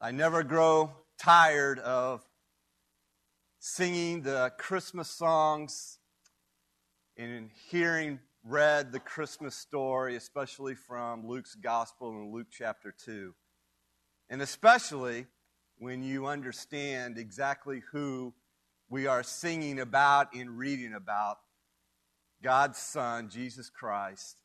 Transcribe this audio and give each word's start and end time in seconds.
I 0.00 0.12
never 0.12 0.44
grow 0.44 0.92
tired 1.20 1.80
of 1.80 2.24
singing 3.58 4.22
the 4.22 4.52
Christmas 4.56 5.10
songs 5.10 5.98
and 7.16 7.50
hearing 7.68 8.20
read 8.44 8.92
the 8.92 9.00
Christmas 9.00 9.56
story, 9.56 10.14
especially 10.14 10.76
from 10.76 11.26
Luke's 11.26 11.56
Gospel 11.56 12.10
in 12.10 12.32
Luke 12.32 12.46
chapter 12.48 12.94
2. 13.04 13.34
And 14.30 14.40
especially 14.40 15.26
when 15.78 16.04
you 16.04 16.26
understand 16.26 17.18
exactly 17.18 17.82
who 17.90 18.34
we 18.88 19.08
are 19.08 19.24
singing 19.24 19.80
about 19.80 20.32
and 20.32 20.56
reading 20.56 20.94
about 20.94 21.38
God's 22.40 22.78
Son, 22.78 23.30
Jesus 23.30 23.68
Christ, 23.68 24.42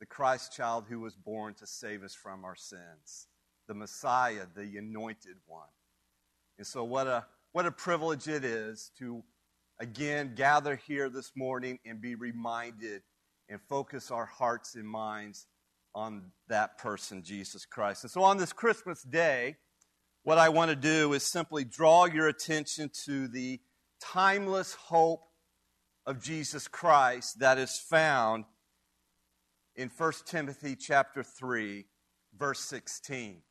the 0.00 0.06
Christ 0.06 0.52
child 0.52 0.86
who 0.88 0.98
was 0.98 1.14
born 1.14 1.54
to 1.54 1.66
save 1.68 2.02
us 2.02 2.16
from 2.16 2.44
our 2.44 2.56
sins 2.56 3.28
the 3.70 3.74
Messiah, 3.74 4.46
the 4.56 4.78
anointed 4.78 5.36
one. 5.46 5.68
And 6.58 6.66
so, 6.66 6.82
what 6.82 7.06
a, 7.06 7.24
what 7.52 7.66
a 7.66 7.70
privilege 7.70 8.26
it 8.26 8.44
is 8.44 8.90
to 8.98 9.22
again 9.78 10.34
gather 10.34 10.74
here 10.74 11.08
this 11.08 11.30
morning 11.36 11.78
and 11.86 12.00
be 12.00 12.16
reminded 12.16 13.02
and 13.48 13.60
focus 13.68 14.10
our 14.10 14.26
hearts 14.26 14.74
and 14.74 14.88
minds 14.88 15.46
on 15.94 16.32
that 16.48 16.78
person, 16.78 17.22
Jesus 17.22 17.64
Christ. 17.64 18.02
And 18.02 18.10
so, 18.10 18.24
on 18.24 18.38
this 18.38 18.52
Christmas 18.52 19.04
day, 19.04 19.54
what 20.24 20.36
I 20.36 20.48
want 20.48 20.70
to 20.70 20.76
do 20.76 21.12
is 21.12 21.22
simply 21.22 21.62
draw 21.62 22.06
your 22.06 22.26
attention 22.26 22.90
to 23.04 23.28
the 23.28 23.60
timeless 24.02 24.74
hope 24.74 25.22
of 26.06 26.20
Jesus 26.20 26.66
Christ 26.66 27.38
that 27.38 27.56
is 27.56 27.78
found 27.78 28.46
in 29.76 29.92
1 29.96 30.12
Timothy 30.26 30.74
chapter 30.74 31.22
3 31.22 31.84
verse 32.36 32.60
16 32.60 33.42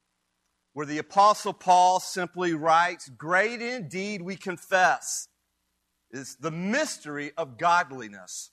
where 0.74 0.86
the 0.86 0.98
Apostle 0.98 1.54
Paul 1.54 2.00
simply 2.00 2.54
writes, 2.54 3.10
Great 3.10 3.62
indeed 3.62 4.22
we 4.22 4.36
confess 4.36 5.28
is 6.12 6.38
the 6.38 6.52
mystery 6.52 7.32
of 7.38 7.58
godliness. 7.58 8.52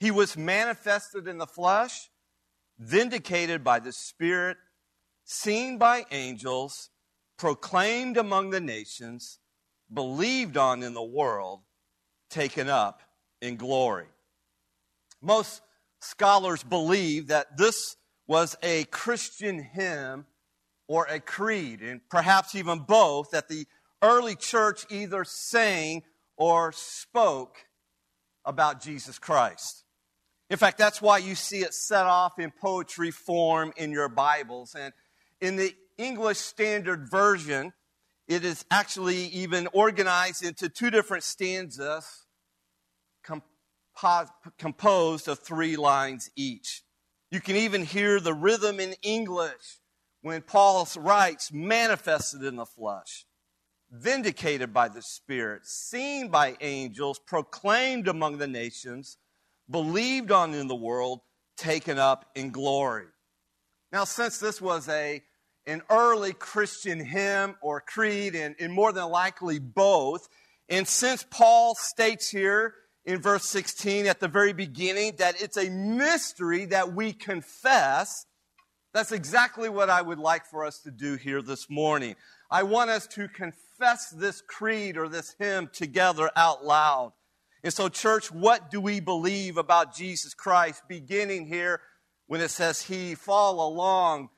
He 0.00 0.10
was 0.10 0.36
manifested 0.36 1.28
in 1.28 1.38
the 1.38 1.46
flesh, 1.46 2.10
vindicated 2.78 3.62
by 3.62 3.78
the 3.78 3.92
Spirit, 3.92 4.56
seen 5.24 5.78
by 5.78 6.04
angels, 6.10 6.90
proclaimed 7.38 8.16
among 8.16 8.50
the 8.50 8.60
nations, 8.60 9.38
believed 9.92 10.56
on 10.56 10.82
in 10.82 10.94
the 10.94 11.02
world, 11.02 11.60
taken 12.30 12.68
up 12.68 13.02
in 13.40 13.56
glory. 13.56 14.06
Most 15.20 15.62
scholars 16.00 16.62
believe 16.62 17.28
that 17.28 17.56
this 17.56 17.96
was 18.26 18.56
a 18.62 18.84
Christian 18.84 19.62
hymn 19.62 20.26
or 20.86 21.06
a 21.06 21.20
creed, 21.20 21.80
and 21.80 22.00
perhaps 22.10 22.54
even 22.54 22.80
both, 22.80 23.30
that 23.30 23.48
the 23.48 23.66
early 24.02 24.36
church 24.36 24.84
either 24.90 25.24
sang 25.24 26.02
or 26.36 26.72
spoke 26.72 27.56
about 28.44 28.82
Jesus 28.82 29.18
Christ. 29.18 29.84
In 30.50 30.58
fact, 30.58 30.76
that's 30.76 31.00
why 31.00 31.18
you 31.18 31.34
see 31.34 31.60
it 31.60 31.72
set 31.72 32.04
off 32.04 32.38
in 32.38 32.50
poetry 32.50 33.10
form 33.10 33.72
in 33.76 33.90
your 33.90 34.08
Bibles. 34.10 34.74
And 34.78 34.92
in 35.40 35.56
the 35.56 35.74
English 35.96 36.38
Standard 36.38 37.08
Version, 37.10 37.72
it 38.28 38.44
is 38.44 38.64
actually 38.70 39.26
even 39.28 39.68
organized 39.72 40.44
into 40.44 40.68
two 40.68 40.90
different 40.90 41.22
stanzas 41.22 42.26
composed 44.58 45.28
of 45.28 45.38
three 45.38 45.76
lines 45.76 46.30
each. 46.36 46.82
You 47.30 47.40
can 47.40 47.56
even 47.56 47.84
hear 47.84 48.20
the 48.20 48.34
rhythm 48.34 48.80
in 48.80 48.94
English 49.02 49.78
when 50.24 50.40
Paul 50.40 50.88
writes, 50.96 51.52
manifested 51.52 52.42
in 52.44 52.56
the 52.56 52.64
flesh, 52.64 53.26
vindicated 53.90 54.72
by 54.72 54.88
the 54.88 55.02
Spirit, 55.02 55.66
seen 55.66 56.28
by 56.28 56.56
angels, 56.62 57.18
proclaimed 57.18 58.08
among 58.08 58.38
the 58.38 58.46
nations, 58.46 59.18
believed 59.68 60.32
on 60.32 60.54
in 60.54 60.66
the 60.66 60.74
world, 60.74 61.20
taken 61.58 61.98
up 61.98 62.24
in 62.34 62.50
glory. 62.50 63.04
Now, 63.92 64.04
since 64.04 64.38
this 64.38 64.62
was 64.62 64.88
a 64.88 65.22
an 65.66 65.82
early 65.90 66.32
Christian 66.32 67.04
hymn 67.04 67.56
or 67.60 67.82
creed, 67.82 68.34
and, 68.34 68.54
and 68.58 68.72
more 68.72 68.92
than 68.92 69.10
likely 69.10 69.58
both, 69.58 70.26
and 70.70 70.88
since 70.88 71.22
Paul 71.30 71.74
states 71.74 72.30
here 72.30 72.74
in 73.04 73.20
verse 73.20 73.44
16 73.44 74.06
at 74.06 74.20
the 74.20 74.28
very 74.28 74.54
beginning 74.54 75.16
that 75.18 75.42
it's 75.42 75.58
a 75.58 75.68
mystery 75.68 76.64
that 76.66 76.94
we 76.94 77.12
confess, 77.12 78.24
that's 78.94 79.10
exactly 79.10 79.68
what 79.68 79.90
I 79.90 80.00
would 80.00 80.20
like 80.20 80.46
for 80.46 80.64
us 80.64 80.78
to 80.82 80.90
do 80.92 81.16
here 81.16 81.42
this 81.42 81.68
morning. 81.68 82.14
I 82.48 82.62
want 82.62 82.90
us 82.90 83.08
to 83.08 83.26
confess 83.26 84.08
this 84.10 84.40
creed 84.40 84.96
or 84.96 85.08
this 85.08 85.34
hymn 85.36 85.68
together 85.72 86.30
out 86.36 86.64
loud. 86.64 87.12
And 87.64 87.72
so, 87.72 87.88
church, 87.88 88.30
what 88.30 88.70
do 88.70 88.80
we 88.80 89.00
believe 89.00 89.56
about 89.56 89.96
Jesus 89.96 90.32
Christ? 90.32 90.84
Beginning 90.88 91.48
here 91.48 91.80
when 92.28 92.40
it 92.40 92.50
says 92.50 92.82
He, 92.82 93.16
fall 93.16 93.66
along 93.66 94.28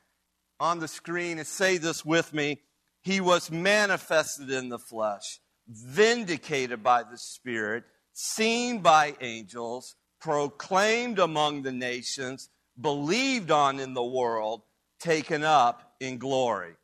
on 0.59 0.78
the 0.78 0.89
screen 0.89 1.37
and 1.37 1.47
say 1.47 1.77
this 1.77 2.03
with 2.03 2.33
me. 2.33 2.62
He 3.03 3.21
was 3.21 3.50
manifested 3.50 4.50
in 4.50 4.71
the 4.71 4.78
flesh, 4.78 5.39
vindicated 5.69 6.83
by 6.83 7.03
the 7.03 7.19
Spirit, 7.19 7.84
seen 8.15 8.81
by 8.81 9.16
angels, 9.21 9.97
proclaimed 10.19 11.19
among 11.19 11.62
the 11.62 11.72
nations 11.72 12.49
believed 12.81 13.50
on 13.50 13.81
in 13.81 13.94
the 13.94 14.04
world, 14.04 14.62
taken 15.00 15.44
up 15.44 15.94
in 16.00 16.19
glory. 16.19 16.75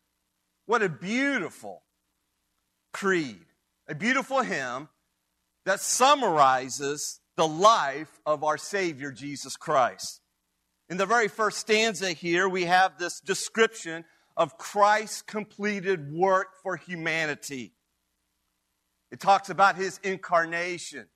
What 0.66 0.82
a 0.82 0.88
beautiful 0.88 1.82
creed, 2.92 3.44
a 3.88 3.94
beautiful 3.94 4.40
hymn 4.40 4.88
that 5.64 5.80
summarizes 5.80 7.20
the 7.36 7.46
life 7.46 8.20
of 8.26 8.44
our 8.44 8.58
Savior 8.58 9.12
Jesus 9.12 9.56
Christ. 9.56 10.20
In 10.88 10.96
the 10.98 11.06
very 11.06 11.28
first 11.28 11.58
stanza 11.58 12.12
here, 12.12 12.48
we 12.48 12.64
have 12.64 12.98
this 12.98 13.20
description 13.20 14.04
of 14.36 14.58
Christ's 14.58 15.22
completed 15.22 16.12
work 16.12 16.48
for 16.62 16.76
humanity. 16.76 17.72
It 19.10 19.20
talks 19.20 19.50
about 19.50 19.76
his 19.76 19.98
incarnation 20.02 21.06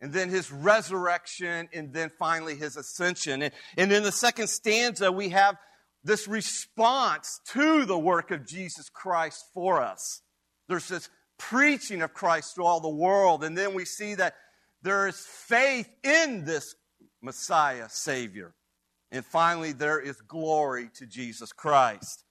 and 0.00 0.12
then 0.12 0.28
his 0.28 0.52
resurrection, 0.52 1.68
and 1.72 1.92
then 1.92 2.10
finally 2.18 2.54
his 2.54 2.76
ascension. 2.76 3.42
And, 3.42 3.52
and 3.76 3.92
in 3.92 4.02
the 4.02 4.12
second 4.12 4.48
stanza, 4.48 5.10
we 5.10 5.30
have 5.30 5.56
this 6.04 6.28
response 6.28 7.40
to 7.48 7.84
the 7.84 7.98
work 7.98 8.30
of 8.30 8.46
Jesus 8.46 8.88
Christ 8.88 9.44
for 9.54 9.80
us. 9.80 10.22
There's 10.68 10.88
this 10.88 11.08
preaching 11.38 12.02
of 12.02 12.14
Christ 12.14 12.54
to 12.56 12.62
all 12.62 12.80
the 12.80 12.88
world, 12.88 13.42
and 13.42 13.56
then 13.56 13.74
we 13.74 13.84
see 13.84 14.14
that 14.14 14.34
there 14.82 15.08
is 15.08 15.18
faith 15.26 15.88
in 16.04 16.44
this 16.44 16.74
Messiah, 17.22 17.88
Savior. 17.88 18.54
And 19.10 19.24
finally, 19.24 19.72
there 19.72 20.00
is 20.00 20.16
glory 20.20 20.90
to 20.94 21.06
Jesus 21.06 21.52
Christ. 21.52 22.24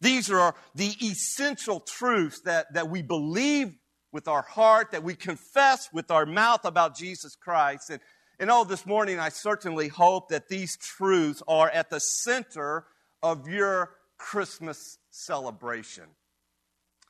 These 0.00 0.30
are 0.30 0.54
the 0.74 0.94
essential 1.02 1.80
truths 1.80 2.40
that, 2.42 2.72
that 2.74 2.88
we 2.88 3.02
believe 3.02 3.74
with 4.12 4.28
our 4.28 4.42
heart, 4.42 4.92
that 4.92 5.02
we 5.02 5.14
confess 5.14 5.88
with 5.92 6.10
our 6.10 6.26
mouth 6.26 6.64
about 6.64 6.96
Jesus 6.96 7.36
Christ. 7.36 7.90
And, 7.90 8.00
and 8.38 8.50
oh, 8.50 8.64
this 8.64 8.86
morning 8.86 9.18
I 9.18 9.28
certainly 9.28 9.88
hope 9.88 10.30
that 10.30 10.48
these 10.48 10.76
truths 10.76 11.42
are 11.46 11.70
at 11.70 11.90
the 11.90 12.00
center 12.00 12.86
of 13.22 13.48
your 13.48 13.90
Christmas 14.18 14.98
celebration. 15.10 16.04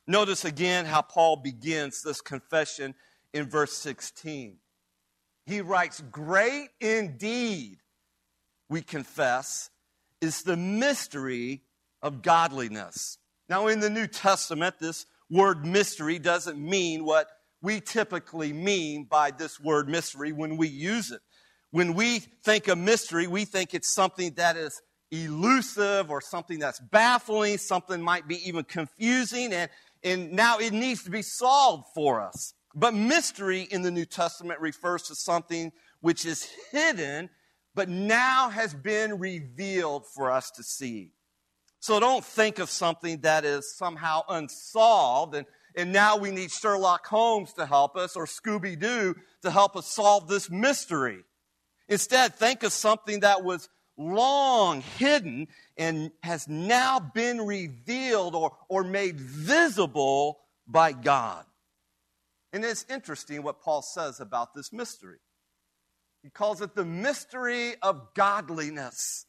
Notice 0.07 0.45
again 0.45 0.85
how 0.85 1.01
Paul 1.01 1.37
begins 1.37 2.01
this 2.01 2.21
confession 2.21 2.95
in 3.33 3.49
verse 3.49 3.73
16. 3.73 4.57
He 5.45 5.61
writes, 5.61 6.01
Great 6.11 6.69
indeed, 6.79 7.77
we 8.69 8.81
confess, 8.81 9.69
is 10.21 10.43
the 10.43 10.57
mystery 10.57 11.61
of 12.01 12.21
godliness. 12.21 13.17
Now, 13.49 13.67
in 13.67 13.79
the 13.79 13.89
New 13.89 14.07
Testament, 14.07 14.75
this 14.79 15.05
word 15.31 15.65
mystery 15.65 16.19
doesn't 16.19 16.59
mean 16.59 17.05
what 17.05 17.27
we 17.61 17.79
typically 17.79 18.51
mean 18.53 19.05
by 19.05 19.31
this 19.31 19.59
word 19.59 19.87
mystery 19.87 20.33
when 20.33 20.57
we 20.57 20.67
use 20.67 21.11
it. 21.11 21.21
When 21.71 21.93
we 21.93 22.19
think 22.19 22.67
of 22.67 22.77
mystery, 22.77 23.27
we 23.27 23.45
think 23.45 23.73
it's 23.73 23.93
something 23.93 24.33
that 24.35 24.57
is 24.57 24.81
elusive 25.09 26.11
or 26.11 26.19
something 26.21 26.59
that's 26.59 26.79
baffling, 26.79 27.57
something 27.57 28.01
might 28.01 28.27
be 28.27 28.47
even 28.47 28.65
confusing, 28.65 29.53
and, 29.53 29.69
and 30.03 30.33
now 30.33 30.57
it 30.57 30.73
needs 30.73 31.03
to 31.03 31.09
be 31.09 31.21
solved 31.21 31.85
for 31.95 32.21
us. 32.21 32.53
But 32.75 32.93
mystery 32.93 33.61
in 33.61 33.81
the 33.81 33.91
New 33.91 34.05
Testament 34.05 34.59
refers 34.59 35.03
to 35.03 35.15
something 35.15 35.71
which 36.01 36.25
is 36.25 36.47
hidden, 36.71 37.29
but 37.73 37.87
now 37.89 38.49
has 38.49 38.73
been 38.73 39.19
revealed 39.19 40.05
for 40.13 40.31
us 40.31 40.51
to 40.51 40.63
see. 40.63 41.11
So 41.81 41.99
don't 41.99 42.23
think 42.23 42.59
of 42.59 42.69
something 42.69 43.21
that 43.21 43.43
is 43.43 43.75
somehow 43.75 44.21
unsolved 44.29 45.35
and, 45.35 45.45
and 45.75 45.91
now 45.91 46.15
we 46.15 46.29
need 46.29 46.51
Sherlock 46.51 47.07
Holmes 47.07 47.53
to 47.53 47.65
help 47.65 47.97
us 47.97 48.15
or 48.15 48.25
Scooby 48.25 48.79
Doo 48.79 49.15
to 49.41 49.51
help 49.51 49.75
us 49.75 49.87
solve 49.87 50.27
this 50.27 50.49
mystery. 50.49 51.23
Instead, 51.89 52.35
think 52.35 52.61
of 52.61 52.71
something 52.71 53.21
that 53.21 53.43
was 53.43 53.67
long 53.97 54.81
hidden 54.81 55.47
and 55.75 56.11
has 56.21 56.47
now 56.47 56.99
been 56.99 57.41
revealed 57.41 58.35
or, 58.35 58.55
or 58.69 58.83
made 58.83 59.19
visible 59.19 60.39
by 60.67 60.91
God. 60.91 61.45
And 62.53 62.63
it's 62.63 62.85
interesting 62.89 63.41
what 63.41 63.61
Paul 63.61 63.81
says 63.81 64.19
about 64.19 64.53
this 64.53 64.71
mystery. 64.71 65.17
He 66.21 66.29
calls 66.29 66.61
it 66.61 66.75
the 66.75 66.85
mystery 66.85 67.73
of 67.81 68.13
godliness, 68.13 69.25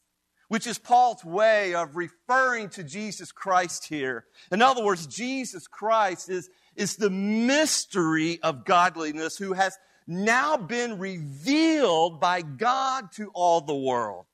which 0.52 0.66
is 0.66 0.76
Paul's 0.76 1.24
way 1.24 1.74
of 1.74 1.96
referring 1.96 2.68
to 2.68 2.84
Jesus 2.84 3.32
Christ 3.32 3.86
here. 3.86 4.26
In 4.50 4.60
other 4.60 4.84
words, 4.84 5.06
Jesus 5.06 5.66
Christ 5.66 6.28
is, 6.28 6.50
is 6.76 6.96
the 6.96 7.08
mystery 7.08 8.38
of 8.42 8.66
godliness 8.66 9.38
who 9.38 9.54
has 9.54 9.78
now 10.06 10.58
been 10.58 10.98
revealed 10.98 12.20
by 12.20 12.42
God 12.42 13.12
to 13.12 13.30
all 13.32 13.62
the 13.62 13.74
world. 13.74 14.26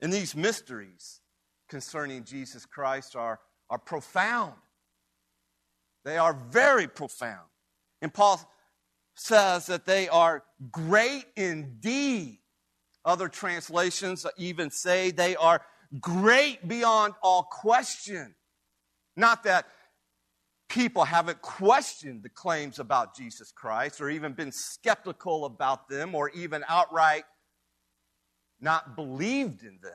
And 0.00 0.12
these 0.12 0.34
mysteries 0.34 1.20
concerning 1.68 2.24
Jesus 2.24 2.66
Christ 2.66 3.14
are, 3.14 3.38
are 3.70 3.78
profound. 3.78 4.54
They 6.04 6.18
are 6.18 6.34
very 6.50 6.88
profound. 6.88 7.46
And 8.00 8.12
Paul 8.12 8.40
says 9.14 9.66
that 9.66 9.86
they 9.86 10.08
are 10.08 10.42
great 10.72 11.26
indeed. 11.36 12.40
Other 13.04 13.28
translations 13.28 14.26
even 14.36 14.70
say 14.70 15.10
they 15.10 15.36
are 15.36 15.62
great 16.00 16.66
beyond 16.66 17.14
all 17.22 17.42
question. 17.42 18.34
Not 19.16 19.44
that 19.44 19.66
people 20.68 21.04
haven't 21.04 21.42
questioned 21.42 22.22
the 22.22 22.28
claims 22.28 22.78
about 22.78 23.14
Jesus 23.16 23.52
Christ 23.52 24.00
or 24.00 24.08
even 24.08 24.32
been 24.32 24.52
skeptical 24.52 25.44
about 25.44 25.88
them 25.88 26.14
or 26.14 26.30
even 26.30 26.64
outright 26.68 27.24
not 28.60 28.96
believed 28.96 29.62
in 29.62 29.78
them. 29.82 29.92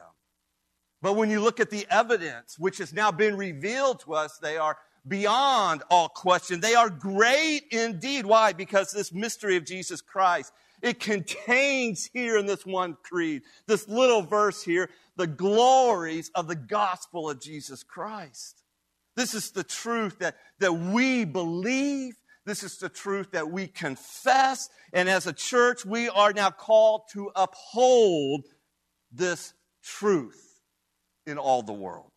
But 1.01 1.15
when 1.15 1.30
you 1.30 1.39
look 1.39 1.59
at 1.59 1.69
the 1.69 1.88
evidence 1.89 2.59
which 2.59 2.77
has 2.80 2.94
now 2.94 3.12
been 3.12 3.38
revealed 3.38 4.01
to 4.01 4.13
us, 4.13 4.38
they 4.39 4.57
are 4.57 4.77
beyond 5.07 5.83
all 5.89 6.09
question. 6.09 6.59
They 6.59 6.75
are 6.75 6.89
great 6.89 7.63
indeed. 7.71 8.25
Why? 8.25 8.54
Because 8.54 8.92
this 8.92 9.13
mystery 9.13 9.56
of 9.56 9.65
Jesus 9.65 10.01
Christ, 10.01 10.51
it 10.82 11.00
contains 11.00 12.10
here 12.14 12.38
in 12.38 12.46
this 12.46 12.66
one 12.66 12.98
creed, 13.04 13.42
this 13.66 13.88
little 13.88 14.22
verse 14.22 14.64
here, 14.64 14.90
the 15.16 15.28
glories 15.28 16.30
of 16.36 16.48
the 16.48 16.56
gospel 16.56 17.30
of 17.30 17.42
Jesus 17.42 17.84
Christ. 17.84 18.64
This 19.16 19.34
is 19.34 19.52
the 19.52 19.64
truth 19.64 20.20
that, 20.20 20.36
that 20.60 20.74
we 20.74 21.26
believe. 21.26 22.14
This 22.46 22.62
is 22.62 22.78
the 22.78 22.90
truth 22.90 23.32
that 23.32 23.50
we 23.50 23.68
confess. 23.68 24.70
And 24.94 25.10
as 25.10 25.26
a 25.26 25.34
church, 25.34 25.86
we 25.86 26.08
are 26.10 26.34
now 26.34 26.52
called 26.52 27.02
to 27.14 27.32
uphold 27.36 28.46
this 29.12 29.54
truth 29.84 30.62
in 31.26 31.40
all 31.40 31.64
the 31.64 31.74
world. 31.74 32.12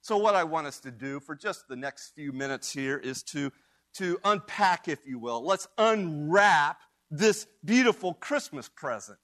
So, 0.00 0.16
what 0.16 0.34
I 0.34 0.42
want 0.42 0.66
us 0.66 0.80
to 0.80 0.90
do 0.90 1.20
for 1.20 1.36
just 1.36 1.68
the 1.68 1.76
next 1.76 2.10
few 2.16 2.32
minutes 2.32 2.72
here 2.72 2.98
is 2.98 3.22
to, 3.24 3.52
to 3.94 4.18
unpack, 4.24 4.88
if 4.88 4.98
you 5.06 5.20
will. 5.20 5.46
Let's 5.46 5.68
unwrap 5.78 6.78
this 7.12 7.46
beautiful 7.62 8.14
Christmas 8.14 8.68
present. 8.68 9.18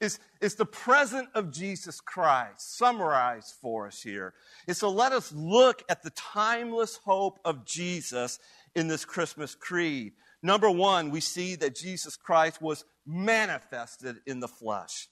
It's, 0.00 0.18
it's 0.40 0.56
the 0.56 0.66
present 0.66 1.28
of 1.34 1.52
Jesus 1.52 2.00
Christ, 2.00 2.76
summarized 2.76 3.54
for 3.62 3.86
us 3.86 4.02
here. 4.02 4.34
And 4.66 4.76
so 4.76 4.90
let 4.90 5.12
us 5.12 5.32
look 5.32 5.82
at 5.88 6.02
the 6.02 6.10
timeless 6.10 6.96
hope 7.04 7.38
of 7.44 7.64
Jesus 7.64 8.38
in 8.74 8.88
this 8.88 9.04
Christmas 9.04 9.54
creed. 9.54 10.14
Number 10.42 10.70
one, 10.70 11.10
we 11.10 11.20
see 11.20 11.54
that 11.56 11.76
Jesus 11.76 12.16
Christ 12.16 12.60
was 12.60 12.84
manifested 13.06 14.16
in 14.26 14.40
the 14.40 14.48
flesh. 14.48 15.08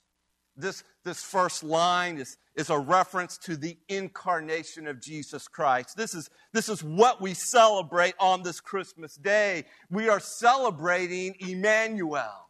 This, 0.57 0.85
this 1.05 1.23
first 1.23 1.65
line 1.65 2.19
is, 2.19 2.37
is 2.55 2.71
a 2.71 2.79
reference 2.79 3.39
to 3.39 3.57
the 3.57 3.77
incarnation 3.89 4.87
of 4.87 5.01
Jesus 5.01 5.49
Christ. 5.49 5.97
This 5.97 6.15
is, 6.15 6.31
this 6.53 6.69
is 6.69 6.83
what 6.83 7.21
we 7.21 7.35
celebrate 7.35 8.15
on 8.21 8.43
this 8.43 8.61
Christmas 8.61 9.17
day. 9.17 9.65
We 9.91 10.09
are 10.09 10.21
celebrating 10.21 11.35
Emmanuel, 11.41 12.49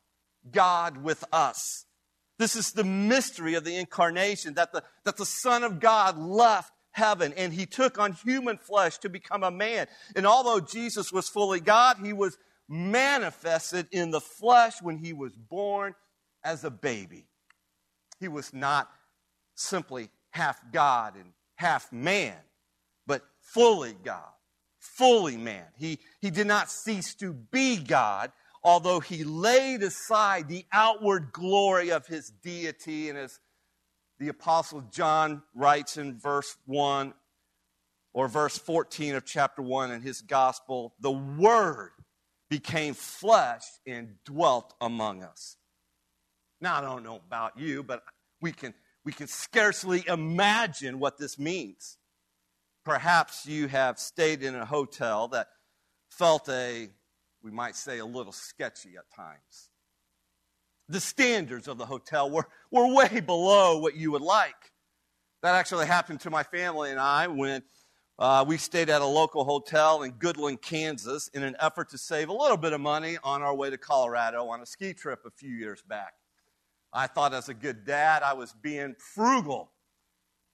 God 0.51 0.99
with 0.99 1.25
us. 1.33 1.87
This 2.39 2.57
is 2.57 2.73
the 2.73 2.85
mystery 2.85 3.55
of 3.55 3.65
the 3.65 3.77
incarnation 3.77 4.55
that 4.55 4.73
the, 4.73 4.83
that 5.05 5.17
the 5.17 5.27
Son 5.27 5.63
of 5.63 5.81
God 5.81 6.19
left 6.19 6.73
heaven 6.91 7.33
and 7.37 7.53
he 7.53 7.67
took 7.67 7.99
on 7.99 8.13
human 8.13 8.59
flesh 8.59 8.99
to 8.99 9.09
become 9.09 9.43
a 9.43 9.51
man. 9.51 9.87
And 10.15 10.27
although 10.27 10.61
Jesus 10.61 11.13
was 11.13 11.29
fully 11.29 11.61
God, 11.61 11.97
he 12.03 12.13
was 12.13 12.37
manifested 12.69 13.89
in 13.91 14.11
the 14.11 14.21
flesh 14.21 14.83
when 14.83 14.99
he 14.99 15.13
was 15.13 15.35
born 15.37 15.95
as 16.45 16.65
a 16.65 16.71
baby. 16.71 17.27
He 18.21 18.29
was 18.29 18.53
not 18.53 18.91
simply 19.55 20.11
half 20.31 20.61
God 20.73 21.17
and 21.17 21.33
half 21.57 21.93
man, 21.93 22.37
but 23.07 23.23
fully 23.41 23.97
God, 24.05 24.33
fully 24.79 25.37
man. 25.37 25.67
He, 25.77 25.99
he 26.21 26.31
did 26.31 26.47
not 26.47 26.71
cease 26.71 27.15
to 27.17 27.33
be 27.33 27.77
God, 27.77 28.33
although 28.63 29.01
he 29.01 29.25
laid 29.25 29.83
aside 29.83 30.49
the 30.49 30.65
outward 30.73 31.33
glory 31.33 31.91
of 31.91 32.07
his 32.07 32.31
deity. 32.31 33.09
And 33.09 33.19
as 33.19 33.39
the 34.19 34.29
Apostle 34.29 34.83
John 34.91 35.43
writes 35.55 35.97
in 35.97 36.19
verse 36.19 36.57
1 36.67 37.15
or 38.13 38.29
verse 38.29 38.57
14 38.59 39.17
of 39.17 39.25
chapter 39.25 39.63
1 39.63 39.91
in 39.91 40.01
his 40.01 40.21
gospel, 40.21 40.95
the 41.01 41.11
Word 41.13 41.91
became 42.49 42.95
flesh 42.95 43.65
and 43.87 44.15
dwelt 44.25 44.75
among 44.81 45.23
us. 45.23 45.57
Now, 46.65 46.79
I 46.79 46.81
don't 46.81 47.05
know 47.05 47.21
about 47.25 47.57
you, 47.57 47.85
but 47.85 48.03
we 48.41 48.51
can, 48.51 48.75
we 49.05 49.13
can 49.13 49.29
scarcely 49.29 50.05
imagine 50.09 50.99
what 50.99 51.19
this 51.19 51.39
means. 51.39 51.99
Perhaps 52.85 53.47
you 53.47 53.69
have 53.69 53.99
stayed 53.99 54.43
in 54.43 54.57
a 54.57 54.65
hotel 54.65 55.29
that 55.29 55.47
felt 56.11 56.49
a 56.49 56.89
we 57.45 57.51
might 57.51 57.77
say, 57.77 57.99
a 57.99 58.07
little 58.07 58.33
sketchy 58.33 58.95
at 58.97 59.05
times. 59.15 59.69
The 60.89 61.01
standards 61.01 61.69
of 61.69 61.77
the 61.77 61.85
hotel 61.85 62.31
were, 62.31 62.49
were 62.71 62.93
way 62.93 63.21
below 63.21 63.79
what 63.79 63.95
you 63.95 64.11
would 64.13 64.23
like. 64.23 64.73
That 65.43 65.55
actually 65.55 65.87
happened 65.87 66.21
to 66.21 66.31
my 66.31 66.43
family 66.43 66.91
and 66.91 66.99
I 66.99 67.27
when 67.27 67.63
uh, 68.19 68.45
we 68.49 68.57
stayed 68.57 68.89
at 68.89 69.03
a 69.03 69.07
local 69.07 69.45
hotel 69.45 70.03
in 70.03 70.13
Goodland, 70.13 70.63
Kansas, 70.63 71.29
in 71.29 71.43
an 71.43 71.57
effort 71.61 71.91
to 71.91 71.99
save 71.99 72.31
a 72.31 72.33
little 72.33 72.57
bit 72.57 72.73
of 72.73 72.81
money 72.81 73.19
on 73.23 73.43
our 73.43 73.55
way 73.55 73.69
to 73.69 73.77
Colorado 73.77 74.47
on 74.49 74.63
a 74.63 74.67
ski 74.67 74.95
trip 74.95 75.21
a 75.27 75.31
few 75.31 75.51
years 75.51 75.83
back. 75.83 76.15
I 76.95 77.09
thought, 77.09 77.35
as 77.35 77.49
a 77.49 77.55
good 77.55 77.85
dad, 77.85 78.23
I 78.23 78.35
was 78.35 78.55
being 78.63 78.95
frugal. 78.99 79.73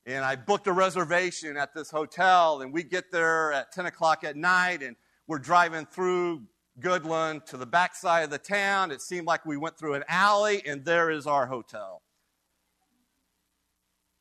And 0.07 0.25
I 0.25 0.37
booked 0.37 0.67
a 0.67 0.73
reservation 0.73 1.59
at 1.59 1.75
this 1.75 1.91
hotel, 1.91 2.63
and 2.63 2.73
we 2.73 2.83
get 2.83 3.13
there 3.13 3.53
at 3.53 3.73
10 3.73 3.87
o'clock 3.87 4.25
at 4.25 4.37
night, 4.37 4.83
and 4.83 4.97
we're 5.27 5.39
driving 5.39 5.85
through 5.85 6.43
Goodland 6.81 7.45
to 7.47 7.59
the 7.59 7.67
backside 7.67 8.25
of 8.25 8.31
the 8.31 8.39
town. 8.39 8.91
It 8.91 9.03
seemed 9.03 9.27
like 9.27 9.45
we 9.45 9.59
went 9.59 9.79
through 9.79 9.95
an 9.95 10.05
alley, 10.09 10.63
and 10.67 10.85
there 10.85 11.11
is 11.11 11.27
our 11.27 11.47
hotel. 11.47 12.03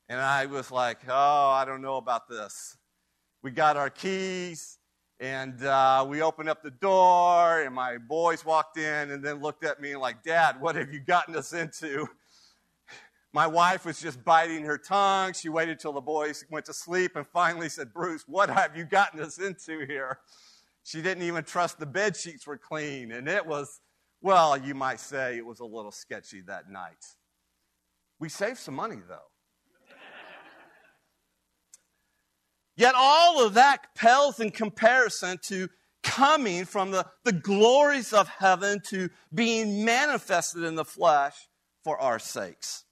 And 0.09 0.19
I 0.19 0.47
was 0.47 0.71
like, 0.71 0.99
oh, 1.07 1.49
I 1.49 1.63
don't 1.65 1.81
know 1.81 1.97
about 1.97 2.27
this. 2.27 2.77
We 3.41 3.51
got 3.51 3.77
our 3.77 3.89
keys, 3.89 4.79
and 5.19 5.63
uh, 5.63 6.05
we 6.07 6.21
opened 6.21 6.49
up 6.49 6.63
the 6.63 6.71
door, 6.71 7.61
and 7.61 7.73
my 7.73 7.97
boys 7.97 8.43
walked 8.43 8.77
in 8.77 9.11
and 9.11 9.23
then 9.23 9.41
looked 9.41 9.63
at 9.63 9.79
me 9.79 9.91
and, 9.91 10.01
like, 10.01 10.23
Dad, 10.23 10.59
what 10.59 10.75
have 10.75 10.93
you 10.93 10.99
gotten 10.99 11.35
us 11.35 11.53
into? 11.53 12.07
My 13.31 13.45
wife 13.45 13.85
was 13.85 13.99
just 13.99 14.23
biting 14.23 14.63
her 14.65 14.77
tongue. 14.77 15.33
She 15.33 15.49
waited 15.49 15.79
till 15.79 15.93
the 15.93 16.01
boys 16.01 16.43
went 16.49 16.65
to 16.65 16.73
sleep 16.73 17.15
and 17.15 17.27
finally 17.27 17.69
said, 17.69 17.93
Bruce, 17.93 18.23
what 18.27 18.49
have 18.49 18.75
you 18.75 18.85
gotten 18.85 19.21
us 19.21 19.37
into 19.37 19.85
here? 19.85 20.19
She 20.83 21.01
didn't 21.01 21.23
even 21.23 21.43
trust 21.43 21.79
the 21.79 21.85
bed 21.85 22.15
sheets 22.15 22.47
were 22.47 22.57
clean. 22.57 23.11
And 23.11 23.27
it 23.27 23.45
was, 23.45 23.81
well, 24.21 24.57
you 24.57 24.73
might 24.73 24.99
say 24.99 25.37
it 25.37 25.45
was 25.45 25.59
a 25.59 25.65
little 25.65 25.91
sketchy 25.91 26.41
that 26.47 26.71
night. 26.71 27.05
We 28.19 28.29
saved 28.29 28.57
some 28.57 28.75
money, 28.75 28.97
though. 29.07 29.17
Yet 32.75 32.95
all 32.95 33.45
of 33.45 33.55
that 33.55 33.93
pales 33.93 34.39
in 34.39 34.51
comparison 34.51 35.37
to 35.43 35.67
coming 36.01 36.63
from 36.63 36.91
the, 36.91 37.05
the 37.25 37.33
glories 37.33 38.13
of 38.13 38.27
heaven 38.27 38.81
to 38.87 39.09
being 39.33 39.83
manifested 39.83 40.63
in 40.63 40.75
the 40.75 40.85
flesh 40.85 41.35
for 41.83 41.99
our 41.99 42.19
sakes. 42.19 42.85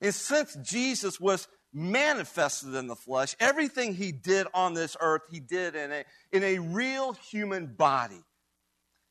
And 0.00 0.14
since 0.14 0.54
Jesus 0.62 1.20
was 1.20 1.48
manifested 1.72 2.74
in 2.74 2.86
the 2.86 2.96
flesh. 2.96 3.34
Everything 3.40 3.94
he 3.94 4.12
did 4.12 4.46
on 4.54 4.74
this 4.74 4.96
earth, 5.00 5.22
he 5.30 5.40
did 5.40 5.74
in 5.74 5.92
a, 5.92 6.04
in 6.32 6.42
a 6.42 6.58
real 6.58 7.12
human 7.12 7.66
body. 7.66 8.22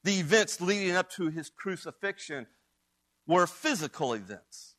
The 0.04 0.20
events 0.20 0.62
leading 0.62 0.96
up 0.96 1.10
to 1.12 1.28
his 1.28 1.50
crucifixion 1.50 2.48
were 3.28 3.48
physical 3.48 4.14
events. 4.14 4.76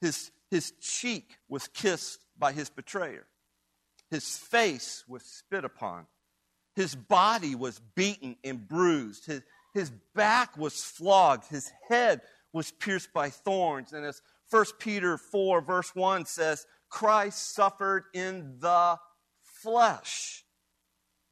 His, 0.00 0.30
his 0.50 0.72
cheek 0.80 1.36
was 1.48 1.68
kissed 1.68 2.18
by 2.38 2.52
his 2.52 2.70
betrayer, 2.70 3.26
his 4.10 4.36
face 4.36 5.04
was 5.06 5.22
spit 5.22 5.64
upon, 5.64 6.06
his 6.74 6.94
body 6.94 7.54
was 7.54 7.80
beaten 7.94 8.36
and 8.42 8.66
bruised, 8.66 9.26
his, 9.26 9.42
his 9.74 9.92
back 10.14 10.56
was 10.56 10.82
flogged, 10.82 11.46
his 11.48 11.70
head 11.88 12.20
was 12.52 12.70
pierced 12.72 13.12
by 13.12 13.30
thorns, 13.30 13.92
and 13.92 14.04
his 14.04 14.20
1 14.52 14.64
Peter 14.78 15.16
4, 15.16 15.62
verse 15.62 15.94
1 15.94 16.26
says, 16.26 16.66
Christ 16.90 17.54
suffered 17.54 18.04
in 18.12 18.58
the 18.60 18.98
flesh. 19.62 20.44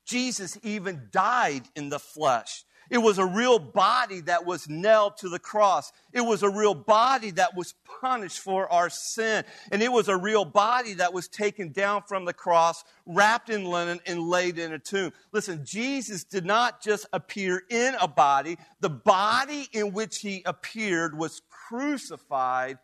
Jesus 0.07 0.57
even 0.62 1.09
died 1.12 1.65
in 1.77 1.91
the 1.91 1.99
flesh. 1.99 2.65
It 2.89 2.99
was 2.99 3.19
a 3.19 3.27
real 3.27 3.59
body 3.59 4.21
that 4.23 4.47
was 4.47 4.69
nailed 4.69 5.19
to 5.19 5.29
the 5.29 5.39
cross. 5.39 5.93
It 6.15 6.23
was 6.23 6.43
a 6.43 6.49
real 6.49 6.75
body 6.75 7.31
that 7.33 7.55
was 7.55 7.75
punished 8.00 8.41
for 8.41 8.73
our 8.73 8.89
sin. 8.89 9.45
And 9.71 9.83
it 9.83 9.93
was 9.93 10.09
a 10.09 10.17
real 10.17 10.47
body 10.47 10.95
that 10.95 11.12
was 11.12 11.29
taken 11.29 11.71
down 11.71 12.03
from 12.09 12.25
the 12.25 12.33
cross, 12.33 12.83
wrapped 13.07 13.50
in 13.50 13.65
linen, 13.65 14.00
and 14.07 14.29
laid 14.29 14.59
in 14.59 14.73
a 14.73 14.79
tomb. 14.79 15.12
Listen, 15.31 15.65
Jesus 15.65 16.25
did 16.25 16.47
not 16.47 16.83
just 16.83 17.07
appear 17.12 17.62
in 17.71 17.95
a 18.00 18.09
body, 18.09 18.57
the 18.81 18.91
body 18.91 19.69
in 19.73 19.93
which 19.93 20.19
he 20.19 20.43
appeared 20.45 21.17
was 21.17 21.43
crucified 21.69 22.79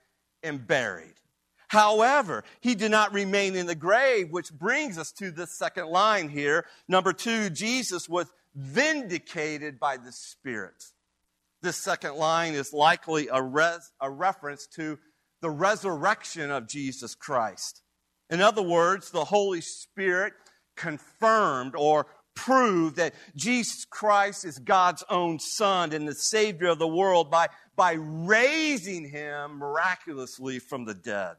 and 0.47 0.67
buried. 0.67 1.15
However, 1.69 2.45
he 2.61 2.75
did 2.75 2.91
not 2.91 3.13
remain 3.13 3.57
in 3.57 3.67
the 3.67 3.75
grave, 3.75 4.31
which 4.31 4.53
brings 4.53 4.99
us 4.99 5.11
to 5.13 5.31
the 5.31 5.47
second 5.47 5.89
line 5.89 6.29
here. 6.29 6.65
Number 6.87 7.13
two, 7.13 7.51
Jesus 7.51 8.09
was 8.09 8.33
vindicated 8.55 9.81
by 9.81 9.97
the 9.97 10.13
Spirit. 10.13 10.85
This 11.63 11.77
second 11.77 12.15
line 12.15 12.55
is 12.55 12.73
likely 12.73 13.29
a, 13.31 13.43
res, 13.43 13.93
a 14.01 14.09
reference 14.09 14.67
to 14.77 14.99
the 15.41 15.51
resurrection 15.51 16.51
of 16.51 16.69
Jesus 16.69 17.15
Christ. 17.15 17.83
In 18.31 18.41
other 18.41 18.63
words, 18.63 19.11
the 19.11 19.25
Holy 19.25 19.61
Spirit 19.61 20.35
confirmed 20.77 21.75
or 21.77 22.07
proved 22.37 22.97
that 22.97 23.15
Jesus 23.35 23.85
Christ 23.85 24.45
is 24.45 24.61
God's 24.61 25.03
own 25.11 25.41
Son 25.41 25.93
and 25.93 26.07
the 26.07 26.15
Savior 26.15 26.69
of 26.69 26.79
the 26.79 26.87
world 26.87 27.31
by, 27.31 27.49
by 27.75 27.95
raising 27.99 29.09
him 29.09 29.59
miraculously 29.59 30.61
from 30.61 30.85
the 30.85 30.95
dead. 30.95 31.35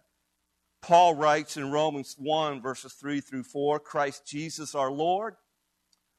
Paul 0.82 1.16
writes 1.16 1.56
in 1.56 1.72
Romans 1.72 2.16
1, 2.18 2.62
verses 2.62 2.94
3 3.00 3.22
through 3.22 3.44
4 3.44 3.80
Christ 3.80 4.28
Jesus 4.28 4.76
our 4.76 4.92
Lord 4.92 5.36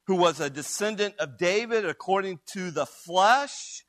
who 0.09 0.17
was 0.17 0.41
a 0.41 0.49
descendant 0.49 1.15
of 1.19 1.37
David 1.37 1.85
according 1.85 2.41
to 2.55 2.71
the 2.71 2.87
flesh 2.87 3.85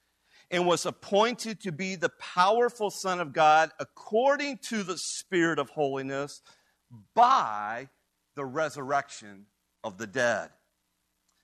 and 0.51 0.67
was 0.67 0.85
appointed 0.85 1.61
to 1.61 1.71
be 1.71 1.95
the 1.95 2.11
powerful 2.19 2.91
Son 2.91 3.21
of 3.21 3.31
God 3.31 3.71
according 3.79 4.59
to 4.63 4.83
the 4.83 4.97
Spirit 4.97 5.59
of 5.59 5.69
holiness 5.69 6.41
by 7.15 7.87
the 8.35 8.43
resurrection 8.43 9.45
of 9.81 9.97
the 9.97 10.07
dead. 10.07 10.49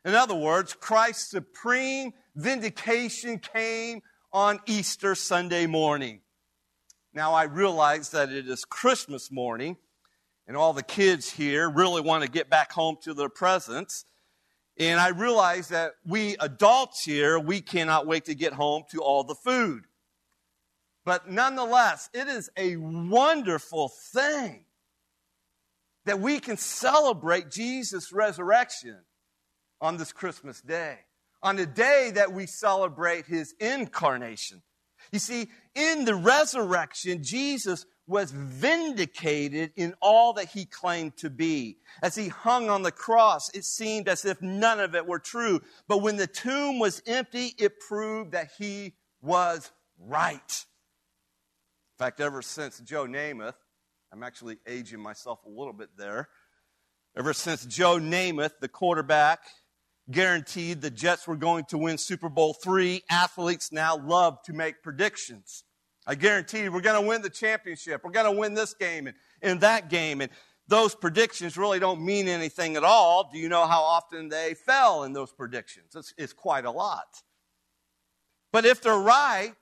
In 0.05 0.13
other 0.13 0.35
words, 0.35 0.75
Christ's 0.75 1.31
supreme 1.31 2.13
vindication 2.35 3.39
came 3.39 4.01
on 4.31 4.59
Easter 4.67 5.15
Sunday 5.15 5.65
morning. 5.65 6.21
Now, 7.11 7.33
I 7.33 7.45
realize 7.45 8.11
that 8.11 8.31
it 8.31 8.47
is 8.47 8.65
Christmas 8.65 9.31
morning, 9.31 9.77
and 10.47 10.55
all 10.55 10.73
the 10.73 10.83
kids 10.83 11.31
here 11.31 11.67
really 11.67 12.01
want 12.01 12.23
to 12.23 12.29
get 12.29 12.51
back 12.51 12.71
home 12.71 12.97
to 13.01 13.15
their 13.15 13.29
presents. 13.29 14.05
And 14.77 14.99
I 14.99 15.07
realize 15.07 15.69
that 15.69 15.93
we 16.05 16.35
adults 16.39 17.03
here, 17.03 17.39
we 17.39 17.61
cannot 17.61 18.05
wait 18.05 18.25
to 18.25 18.35
get 18.35 18.53
home 18.53 18.83
to 18.91 18.99
all 18.99 19.23
the 19.23 19.33
food. 19.33 19.85
But 21.03 21.31
nonetheless, 21.31 22.11
it 22.13 22.27
is 22.27 22.51
a 22.55 22.75
wonderful 22.75 23.89
thing 24.13 24.65
that 26.05 26.19
we 26.19 26.39
can 26.39 26.57
celebrate 26.57 27.49
Jesus' 27.49 28.11
resurrection 28.13 28.99
on 29.81 29.97
this 29.97 30.11
Christmas 30.11 30.61
day, 30.61 30.97
on 31.43 31.55
the 31.55 31.65
day 31.65 32.11
that 32.15 32.33
we 32.33 32.45
celebrate 32.45 33.25
his 33.25 33.53
incarnation. 33.59 34.61
You 35.11 35.19
see, 35.19 35.49
in 35.75 36.05
the 36.05 36.15
resurrection, 36.15 37.23
Jesus 37.23 37.85
was 38.07 38.31
vindicated 38.31 39.71
in 39.75 39.95
all 40.01 40.33
that 40.33 40.49
he 40.49 40.65
claimed 40.65 41.17
to 41.17 41.29
be. 41.29 41.77
As 42.03 42.15
he 42.15 42.27
hung 42.27 42.69
on 42.69 42.83
the 42.83 42.91
cross, 42.91 43.49
it 43.53 43.65
seemed 43.65 44.07
as 44.07 44.25
if 44.25 44.41
none 44.41 44.79
of 44.79 44.95
it 44.95 45.07
were 45.07 45.19
true. 45.19 45.61
But 45.87 46.01
when 46.01 46.17
the 46.17 46.27
tomb 46.27 46.79
was 46.79 47.01
empty, 47.07 47.53
it 47.57 47.79
proved 47.79 48.33
that 48.33 48.49
he 48.57 48.93
was 49.21 49.71
right. 49.99 50.65
In 51.95 52.05
fact, 52.05 52.19
ever 52.19 52.41
since 52.41 52.79
Joe 52.79 53.05
Namath, 53.05 53.55
I'm 54.11 54.23
actually 54.23 54.57
aging 54.67 54.99
myself 54.99 55.39
a 55.45 55.49
little 55.49 55.73
bit 55.73 55.89
there. 55.97 56.29
Ever 57.17 57.33
since 57.33 57.65
Joe 57.65 57.97
Namath, 57.97 58.59
the 58.59 58.67
quarterback, 58.67 59.39
guaranteed 60.11 60.81
the 60.81 60.89
Jets 60.89 61.27
were 61.27 61.35
going 61.35 61.65
to 61.65 61.77
win 61.77 61.97
Super 61.97 62.29
Bowl 62.29 62.53
three, 62.53 63.03
athletes 63.09 63.71
now 63.71 63.97
love 63.97 64.41
to 64.43 64.53
make 64.53 64.83
predictions. 64.83 65.63
I 66.07 66.15
guarantee 66.15 66.69
we're 66.69 66.81
going 66.81 67.01
to 67.01 67.07
win 67.07 67.21
the 67.21 67.29
championship. 67.29 68.01
We're 68.03 68.11
going 68.11 68.31
to 68.31 68.39
win 68.39 68.53
this 68.53 68.73
game 68.73 69.07
and, 69.07 69.15
and 69.41 69.61
that 69.61 69.89
game. 69.89 70.21
And 70.21 70.31
those 70.67 70.93
predictions 70.93 71.57
really 71.57 71.79
don't 71.79 72.03
mean 72.03 72.27
anything 72.27 72.75
at 72.75 72.83
all. 72.83 73.29
Do 73.31 73.39
you 73.39 73.49
know 73.49 73.65
how 73.65 73.81
often 73.81 74.29
they 74.29 74.53
fell 74.53 75.03
in 75.03 75.13
those 75.13 75.31
predictions? 75.31 75.95
It's, 75.95 76.13
it's 76.17 76.33
quite 76.33 76.65
a 76.65 76.71
lot. 76.71 77.23
But 78.51 78.65
if 78.65 78.81
they're 78.81 78.97
right, 78.97 79.53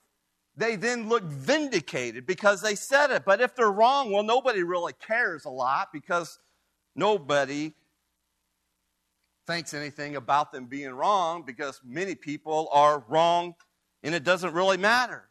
they 0.56 0.76
then 0.76 1.10
look 1.10 1.24
vindicated 1.24 2.26
because 2.26 2.62
they 2.62 2.76
said 2.76 3.10
it. 3.12 3.24
But 3.26 3.42
if 3.42 3.56
they're 3.56 3.72
wrong, 3.72 4.12
well, 4.12 4.24
nobody 4.24 4.64
really 4.64 4.94
cares 4.94 5.46
a 5.46 5.50
lot 5.50 5.90
because 5.92 6.40
nobody 6.96 7.74
thinks 9.46 9.74
anything 9.74 10.16
about 10.16 10.52
them 10.52 10.66
being 10.66 10.92
wrong 10.92 11.44
because 11.46 11.80
many 11.84 12.16
people 12.16 12.70
are 12.72 13.04
wrong 13.08 13.56
and 14.02 14.16
it 14.16 14.24
doesn't 14.24 14.54
really 14.54 14.78
matter. 14.78 15.30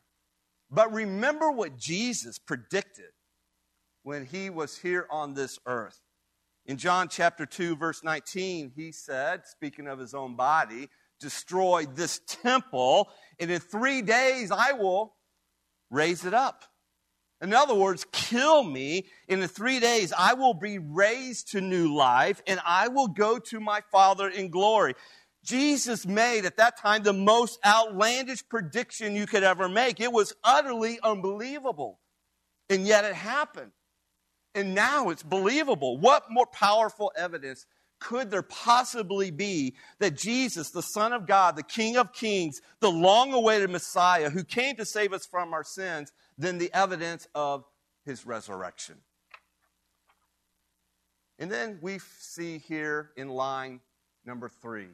But 0.70 0.92
remember 0.92 1.50
what 1.50 1.76
Jesus 1.76 2.38
predicted 2.38 3.12
when 4.02 4.26
he 4.26 4.50
was 4.50 4.78
here 4.78 5.06
on 5.10 5.34
this 5.34 5.58
earth. 5.66 6.00
In 6.64 6.76
John 6.76 7.08
chapter 7.08 7.44
2, 7.44 7.76
verse 7.76 8.02
19, 8.04 8.72
he 8.74 8.92
said, 8.92 9.42
speaking 9.46 9.88
of 9.88 9.98
his 9.98 10.14
own 10.14 10.36
body, 10.36 10.88
destroy 11.20 11.86
this 11.86 12.20
temple, 12.26 13.10
and 13.38 13.50
in 13.50 13.60
three 13.60 14.02
days 14.02 14.50
I 14.50 14.72
will 14.72 15.14
raise 15.90 16.24
it 16.24 16.34
up. 16.34 16.64
In 17.42 17.52
other 17.52 17.74
words, 17.74 18.06
kill 18.12 18.62
me. 18.62 19.06
In 19.28 19.46
three 19.48 19.80
days 19.80 20.12
I 20.16 20.34
will 20.34 20.54
be 20.54 20.78
raised 20.78 21.50
to 21.52 21.60
new 21.60 21.92
life, 21.92 22.40
and 22.46 22.60
I 22.64 22.88
will 22.88 23.08
go 23.08 23.38
to 23.38 23.60
my 23.60 23.80
Father 23.90 24.28
in 24.28 24.48
glory. 24.48 24.94
Jesus 25.44 26.06
made 26.06 26.44
at 26.44 26.56
that 26.58 26.78
time 26.78 27.02
the 27.02 27.12
most 27.12 27.58
outlandish 27.66 28.48
prediction 28.48 29.16
you 29.16 29.26
could 29.26 29.42
ever 29.42 29.68
make. 29.68 30.00
It 30.00 30.12
was 30.12 30.32
utterly 30.44 31.00
unbelievable. 31.02 31.98
And 32.70 32.86
yet 32.86 33.04
it 33.04 33.14
happened. 33.14 33.72
And 34.54 34.74
now 34.74 35.08
it's 35.08 35.24
believable. 35.24 35.98
What 35.98 36.26
more 36.30 36.46
powerful 36.46 37.10
evidence 37.16 37.66
could 38.02 38.30
there 38.30 38.42
possibly 38.42 39.30
be 39.30 39.74
that 39.98 40.16
Jesus, 40.16 40.70
the 40.70 40.82
Son 40.82 41.12
of 41.12 41.26
God, 41.26 41.56
the 41.56 41.62
King 41.62 41.96
of 41.96 42.12
Kings, 42.12 42.60
the 42.80 42.90
long 42.90 43.32
awaited 43.32 43.70
Messiah 43.70 44.30
who 44.30 44.44
came 44.44 44.76
to 44.76 44.84
save 44.84 45.12
us 45.12 45.24
from 45.24 45.52
our 45.52 45.64
sins, 45.64 46.12
than 46.36 46.58
the 46.58 46.72
evidence 46.74 47.28
of 47.34 47.64
his 48.04 48.26
resurrection? 48.26 48.96
And 51.38 51.50
then 51.50 51.78
we 51.80 51.98
see 52.18 52.58
here 52.58 53.10
in 53.16 53.28
line 53.28 53.80
number 54.24 54.48
three 54.48 54.88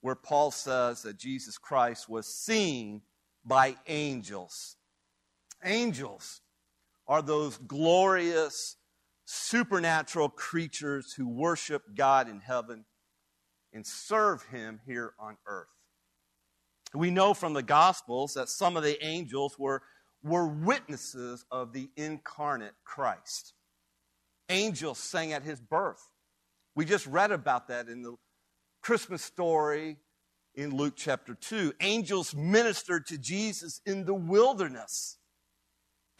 where 0.00 0.14
Paul 0.14 0.50
says 0.50 1.02
that 1.02 1.16
Jesus 1.16 1.58
Christ 1.58 2.08
was 2.08 2.26
seen 2.26 3.02
by 3.44 3.76
angels. 3.86 4.76
Angels 5.64 6.40
are 7.06 7.22
those 7.22 7.56
glorious, 7.56 8.76
supernatural 9.24 10.28
creatures 10.28 11.14
who 11.14 11.28
worship 11.28 11.82
God 11.94 12.28
in 12.28 12.40
heaven 12.40 12.84
and 13.72 13.86
serve 13.86 14.42
Him 14.44 14.80
here 14.86 15.14
on 15.18 15.36
earth. 15.46 15.68
We 16.94 17.10
know 17.10 17.32
from 17.32 17.54
the 17.54 17.62
Gospels 17.62 18.34
that 18.34 18.48
some 18.48 18.76
of 18.76 18.82
the 18.82 19.02
angels 19.04 19.58
were, 19.58 19.82
were 20.22 20.46
witnesses 20.46 21.44
of 21.50 21.72
the 21.72 21.88
incarnate 21.96 22.74
Christ. 22.84 23.54
Angels 24.48 24.98
sang 24.98 25.32
at 25.32 25.42
his 25.42 25.60
birth. 25.60 26.08
We 26.74 26.84
just 26.84 27.06
read 27.06 27.32
about 27.32 27.68
that 27.68 27.88
in 27.88 28.02
the 28.02 28.16
Christmas 28.82 29.22
story 29.22 29.96
in 30.54 30.76
Luke 30.76 30.94
chapter 30.96 31.34
2. 31.34 31.74
Angels 31.80 32.34
ministered 32.34 33.06
to 33.06 33.16
Jesus 33.16 33.80
in 33.86 34.04
the 34.04 34.14
wilderness. 34.14 35.18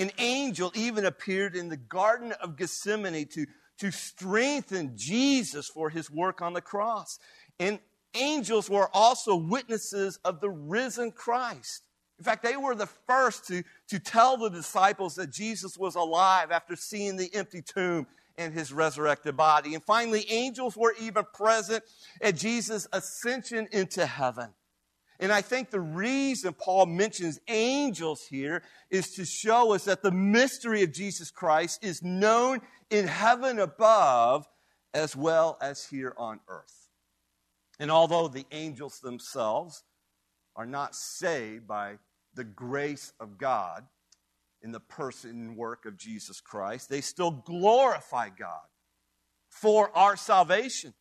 An 0.02 0.11
angel 0.18 0.73
even 0.75 1.06
appeared 1.06 1.54
in 1.54 1.68
the 1.68 1.76
Garden 1.76 2.32
of 2.42 2.56
Gethsemane 2.56 3.28
to, 3.28 3.47
to 3.78 3.92
strengthen 3.92 4.97
Jesus 4.97 5.68
for 5.68 5.90
his 5.90 6.11
work 6.11 6.42
on 6.42 6.54
the 6.54 6.61
cross. 6.61 7.21
And 7.61 7.78
angels 8.12 8.68
were 8.68 8.90
also 8.92 9.37
witnesses 9.37 10.18
of 10.25 10.40
the 10.40 10.50
risen 10.50 11.12
Christ. 11.12 11.85
In 12.18 12.25
fact, 12.25 12.42
they 12.42 12.56
were 12.56 12.75
the 12.75 12.88
first 13.06 13.47
to, 13.47 13.62
to 13.90 14.00
tell 14.00 14.37
the 14.37 14.50
disciples 14.50 15.14
that 15.14 15.30
Jesus 15.30 15.78
was 15.78 15.94
alive 15.94 16.50
after 16.50 16.75
seeing 16.75 17.16
the 17.16 17.32
empty 17.32 17.62
tomb 17.62 18.09
and 18.37 18.52
his 18.52 18.73
resurrected 18.73 19.37
body. 19.37 19.73
And 19.73 19.85
finally, 19.85 20.28
angels 20.28 20.76
were 20.76 20.97
even 21.00 21.23
present 21.32 21.85
at 22.21 22.35
Jesus' 22.35 22.88
ascension 22.92 23.68
into 23.71 24.04
heaven. 24.04 24.49
And 25.22 25.30
I 25.30 25.40
think 25.40 25.70
the 25.70 25.80
reason 25.80 26.52
Paul 26.52 26.86
mentions 26.86 27.38
angels 27.46 28.26
here 28.28 28.64
is 28.90 29.14
to 29.14 29.24
show 29.24 29.72
us 29.72 29.84
that 29.84 30.02
the 30.02 30.10
mystery 30.10 30.82
of 30.82 30.92
Jesus 30.92 31.30
Christ 31.30 31.84
is 31.84 32.02
known 32.02 32.60
in 32.90 33.06
heaven 33.06 33.60
above 33.60 34.48
as 34.92 35.14
well 35.14 35.58
as 35.62 35.86
here 35.86 36.12
on 36.18 36.40
earth. 36.48 36.88
And 37.78 37.88
although 37.88 38.26
the 38.26 38.46
angels 38.50 38.98
themselves 38.98 39.84
are 40.56 40.66
not 40.66 40.96
saved 40.96 41.68
by 41.68 41.98
the 42.34 42.44
grace 42.44 43.12
of 43.20 43.38
God 43.38 43.84
in 44.60 44.72
the 44.72 44.80
person 44.80 45.30
and 45.30 45.56
work 45.56 45.86
of 45.86 45.96
Jesus 45.96 46.40
Christ, 46.40 46.90
they 46.90 47.00
still 47.00 47.30
glorify 47.30 48.28
God 48.28 48.66
for 49.50 49.96
our 49.96 50.16
salvation 50.16 50.94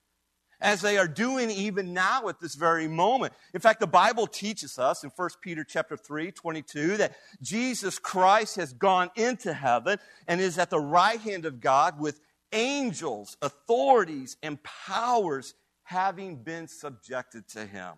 as 0.61 0.81
they 0.81 0.97
are 0.97 1.07
doing 1.07 1.49
even 1.49 1.93
now 1.93 2.27
at 2.29 2.39
this 2.39 2.55
very 2.55 2.87
moment. 2.87 3.33
In 3.53 3.59
fact, 3.59 3.79
the 3.79 3.87
Bible 3.87 4.27
teaches 4.27 4.77
us 4.77 5.03
in 5.03 5.09
1 5.09 5.29
Peter 5.41 5.63
chapter 5.63 5.97
3, 5.97 6.31
22, 6.31 6.97
that 6.97 7.15
Jesus 7.41 7.97
Christ 7.97 8.55
has 8.57 8.71
gone 8.71 9.09
into 9.15 9.53
heaven 9.53 9.97
and 10.27 10.39
is 10.39 10.57
at 10.57 10.69
the 10.69 10.79
right 10.79 11.19
hand 11.19 11.45
of 11.45 11.59
God 11.59 11.99
with 11.99 12.19
angels, 12.51 13.37
authorities, 13.41 14.37
and 14.43 14.59
powers 14.63 15.55
having 15.83 16.37
been 16.37 16.67
subjected 16.67 17.47
to 17.49 17.65
him. 17.65 17.93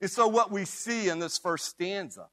And 0.00 0.10
so, 0.10 0.28
what 0.28 0.52
we 0.52 0.64
see 0.64 1.08
in 1.08 1.18
this 1.18 1.38
first 1.38 1.66
stanza 1.66 2.28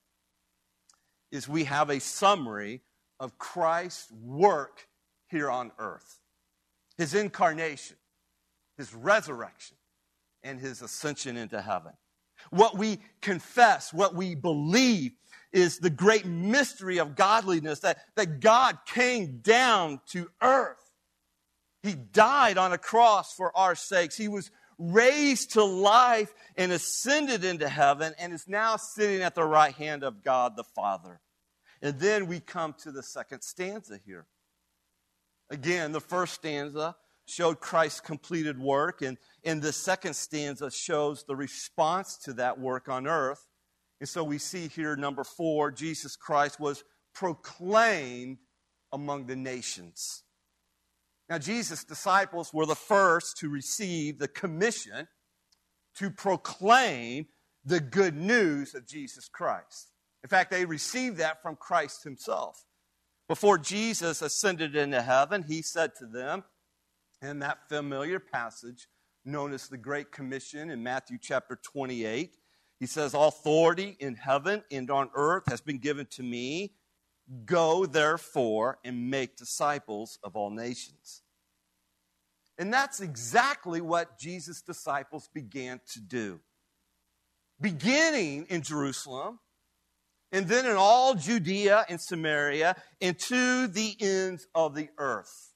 is 1.31 1.47
we 1.47 1.63
have 1.63 1.89
a 1.89 1.99
summary 1.99 2.81
of 3.19 3.37
Christ's 3.37 4.11
work 4.11 4.87
here 5.29 5.49
on 5.49 5.71
earth, 5.77 6.19
his 6.97 7.13
incarnation, 7.13 7.95
his 8.77 8.93
resurrection, 8.93 9.77
and 10.43 10.59
his 10.59 10.81
ascension 10.81 11.37
into 11.37 11.61
heaven. 11.61 11.93
What 12.49 12.77
we 12.77 12.99
confess, 13.21 13.93
what 13.93 14.15
we 14.15 14.35
believe, 14.35 15.11
is 15.51 15.77
the 15.77 15.89
great 15.89 16.25
mystery 16.25 16.97
of 16.97 17.15
godliness 17.15 17.79
that, 17.81 17.99
that 18.15 18.39
God 18.39 18.79
came 18.85 19.39
down 19.39 19.99
to 20.07 20.29
earth. 20.41 20.77
He 21.83 21.93
died 21.93 22.57
on 22.57 22.73
a 22.73 22.77
cross 22.77 23.33
for 23.33 23.55
our 23.57 23.75
sakes. 23.75 24.15
He 24.15 24.27
was 24.27 24.51
raised 24.77 25.53
to 25.53 25.63
life 25.63 26.33
and 26.55 26.71
ascended 26.71 27.43
into 27.43 27.67
heaven 27.67 28.13
and 28.17 28.33
is 28.33 28.47
now 28.47 28.77
sitting 28.77 29.21
at 29.21 29.35
the 29.35 29.43
right 29.43 29.75
hand 29.75 30.03
of 30.03 30.23
God 30.23 30.55
the 30.55 30.63
Father. 30.63 31.19
And 31.81 31.99
then 31.99 32.27
we 32.27 32.39
come 32.39 32.75
to 32.83 32.91
the 32.91 33.03
second 33.03 33.41
stanza 33.41 33.99
here. 34.05 34.25
Again, 35.49 35.91
the 35.91 35.99
first 35.99 36.35
stanza 36.35 36.95
showed 37.31 37.59
Christ's 37.59 38.01
completed 38.01 38.59
work, 38.59 39.01
and, 39.01 39.17
and 39.43 39.61
the 39.61 39.73
second 39.73 40.15
stanza 40.15 40.69
shows 40.69 41.23
the 41.23 41.35
response 41.35 42.17
to 42.25 42.33
that 42.33 42.59
work 42.59 42.89
on 42.89 43.07
earth. 43.07 43.47
And 43.99 44.09
so 44.09 44.23
we 44.23 44.37
see 44.37 44.67
here, 44.67 44.95
number 44.95 45.23
four, 45.23 45.71
Jesus 45.71 46.15
Christ 46.15 46.59
was 46.59 46.83
proclaimed 47.13 48.37
among 48.91 49.27
the 49.27 49.35
nations. 49.35 50.23
Now, 51.29 51.37
Jesus' 51.37 51.83
disciples 51.83 52.53
were 52.53 52.65
the 52.65 52.75
first 52.75 53.37
to 53.37 53.49
receive 53.49 54.19
the 54.19 54.27
commission 54.27 55.07
to 55.95 56.09
proclaim 56.09 57.27
the 57.63 57.79
good 57.79 58.15
news 58.15 58.75
of 58.75 58.87
Jesus 58.87 59.27
Christ. 59.27 59.91
In 60.23 60.29
fact, 60.29 60.51
they 60.51 60.65
received 60.65 61.17
that 61.17 61.41
from 61.41 61.55
Christ 61.55 62.03
himself. 62.03 62.65
Before 63.27 63.57
Jesus 63.57 64.21
ascended 64.21 64.75
into 64.75 65.01
heaven, 65.01 65.45
he 65.47 65.61
said 65.61 65.91
to 65.99 66.05
them 66.05 66.43
in 67.21 67.39
that 67.39 67.67
familiar 67.69 68.19
passage 68.19 68.87
known 69.23 69.53
as 69.53 69.67
the 69.67 69.77
Great 69.77 70.11
Commission 70.11 70.69
in 70.69 70.81
Matthew 70.81 71.17
chapter 71.21 71.59
28, 71.61 72.35
he 72.79 72.85
says, 72.87 73.13
authority 73.13 73.95
in 73.99 74.15
heaven 74.15 74.63
and 74.71 74.89
on 74.89 75.09
earth 75.13 75.43
has 75.47 75.61
been 75.61 75.77
given 75.77 76.07
to 76.11 76.23
me. 76.23 76.73
Go 77.45 77.85
therefore 77.85 78.79
and 78.83 79.09
make 79.09 79.37
disciples 79.37 80.17
of 80.23 80.35
all 80.35 80.49
nations. 80.49 81.21
And 82.57 82.73
that's 82.73 82.99
exactly 82.99 83.81
what 83.81 84.19
Jesus' 84.19 84.61
disciples 84.61 85.29
began 85.33 85.79
to 85.93 85.99
do. 85.99 86.39
Beginning 87.59 88.47
in 88.49 88.63
Jerusalem, 88.63 89.39
and 90.31 90.47
then 90.47 90.65
in 90.65 90.75
all 90.75 91.13
Judea 91.13 91.85
and 91.87 92.01
Samaria, 92.01 92.75
and 92.99 93.17
to 93.19 93.67
the 93.67 93.95
ends 93.99 94.47
of 94.55 94.75
the 94.75 94.89
earth. 94.97 95.50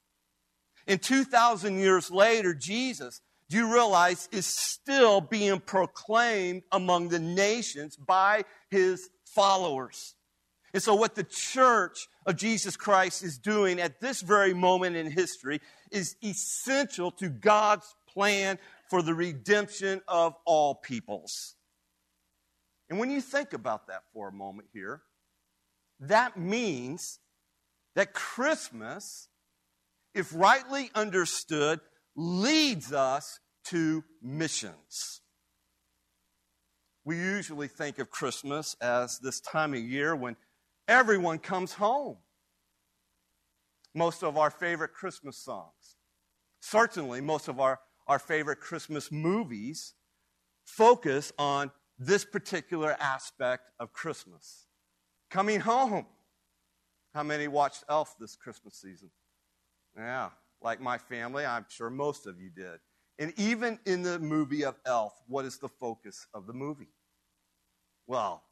And 0.87 1.01
2,000 1.01 1.79
years 1.79 2.11
later, 2.11 2.53
Jesus, 2.53 3.21
do 3.49 3.57
you 3.57 3.73
realize, 3.73 4.29
is 4.31 4.45
still 4.45 5.21
being 5.21 5.59
proclaimed 5.59 6.63
among 6.71 7.09
the 7.09 7.19
nations 7.19 7.95
by 7.95 8.45
his 8.69 9.09
followers. 9.25 10.15
And 10.73 10.83
so, 10.83 10.95
what 10.95 11.15
the 11.15 11.23
church 11.23 12.07
of 12.25 12.35
Jesus 12.35 12.75
Christ 12.75 13.23
is 13.23 13.37
doing 13.37 13.79
at 13.79 14.01
this 14.01 14.21
very 14.21 14.53
moment 14.53 14.95
in 14.95 15.09
history 15.09 15.61
is 15.91 16.15
essential 16.23 17.11
to 17.11 17.29
God's 17.29 17.95
plan 18.09 18.59
for 18.89 19.01
the 19.01 19.13
redemption 19.13 20.01
of 20.07 20.35
all 20.45 20.75
peoples. 20.75 21.55
And 22.89 22.99
when 22.99 23.09
you 23.09 23.21
think 23.21 23.53
about 23.53 23.87
that 23.87 24.03
for 24.13 24.27
a 24.27 24.33
moment 24.33 24.67
here, 24.73 25.01
that 25.99 26.37
means 26.37 27.19
that 27.95 28.13
Christmas, 28.13 29.29
if 30.15 30.33
rightly 30.33 30.89
understood, 30.95 31.81
leads 32.15 32.93
us 32.93 33.39
to 33.65 34.03
missions. 34.21 35.21
We 37.03 37.17
usually 37.17 37.67
think 37.67 37.99
of 37.99 38.09
Christmas 38.09 38.75
as 38.81 39.19
this 39.19 39.39
time 39.41 39.73
of 39.73 39.79
year 39.79 40.15
when 40.15 40.37
everyone 40.87 41.37
comes 41.37 41.73
home. 41.73 42.17
Most 43.93 44.23
of 44.23 44.37
our 44.37 44.49
favorite 44.49 44.93
Christmas 44.93 45.37
songs, 45.37 45.97
certainly 46.61 47.21
most 47.21 47.47
of 47.47 47.59
our, 47.59 47.79
our 48.07 48.19
favorite 48.19 48.59
Christmas 48.59 49.11
movies, 49.11 49.93
focus 50.65 51.31
on 51.37 51.71
this 51.99 52.25
particular 52.25 52.95
aspect 52.99 53.69
of 53.79 53.93
Christmas 53.93 54.65
coming 55.29 55.59
home. 55.59 56.05
How 57.13 57.23
many 57.23 57.47
watched 57.47 57.83
Elf 57.87 58.15
this 58.19 58.35
Christmas 58.35 58.75
season? 58.75 59.11
Yeah, 59.97 60.29
like 60.61 60.81
my 60.81 60.97
family, 60.97 61.45
I'm 61.45 61.65
sure 61.69 61.89
most 61.89 62.27
of 62.27 62.39
you 62.39 62.49
did. 62.49 62.79
And 63.17 63.33
even 63.37 63.79
in 63.85 64.03
the 64.03 64.19
movie 64.19 64.65
of 64.65 64.75
Elf, 64.85 65.13
what 65.27 65.45
is 65.45 65.57
the 65.57 65.69
focus 65.69 66.27
of 66.33 66.47
the 66.47 66.53
movie? 66.53 66.89
Well, 68.07 68.43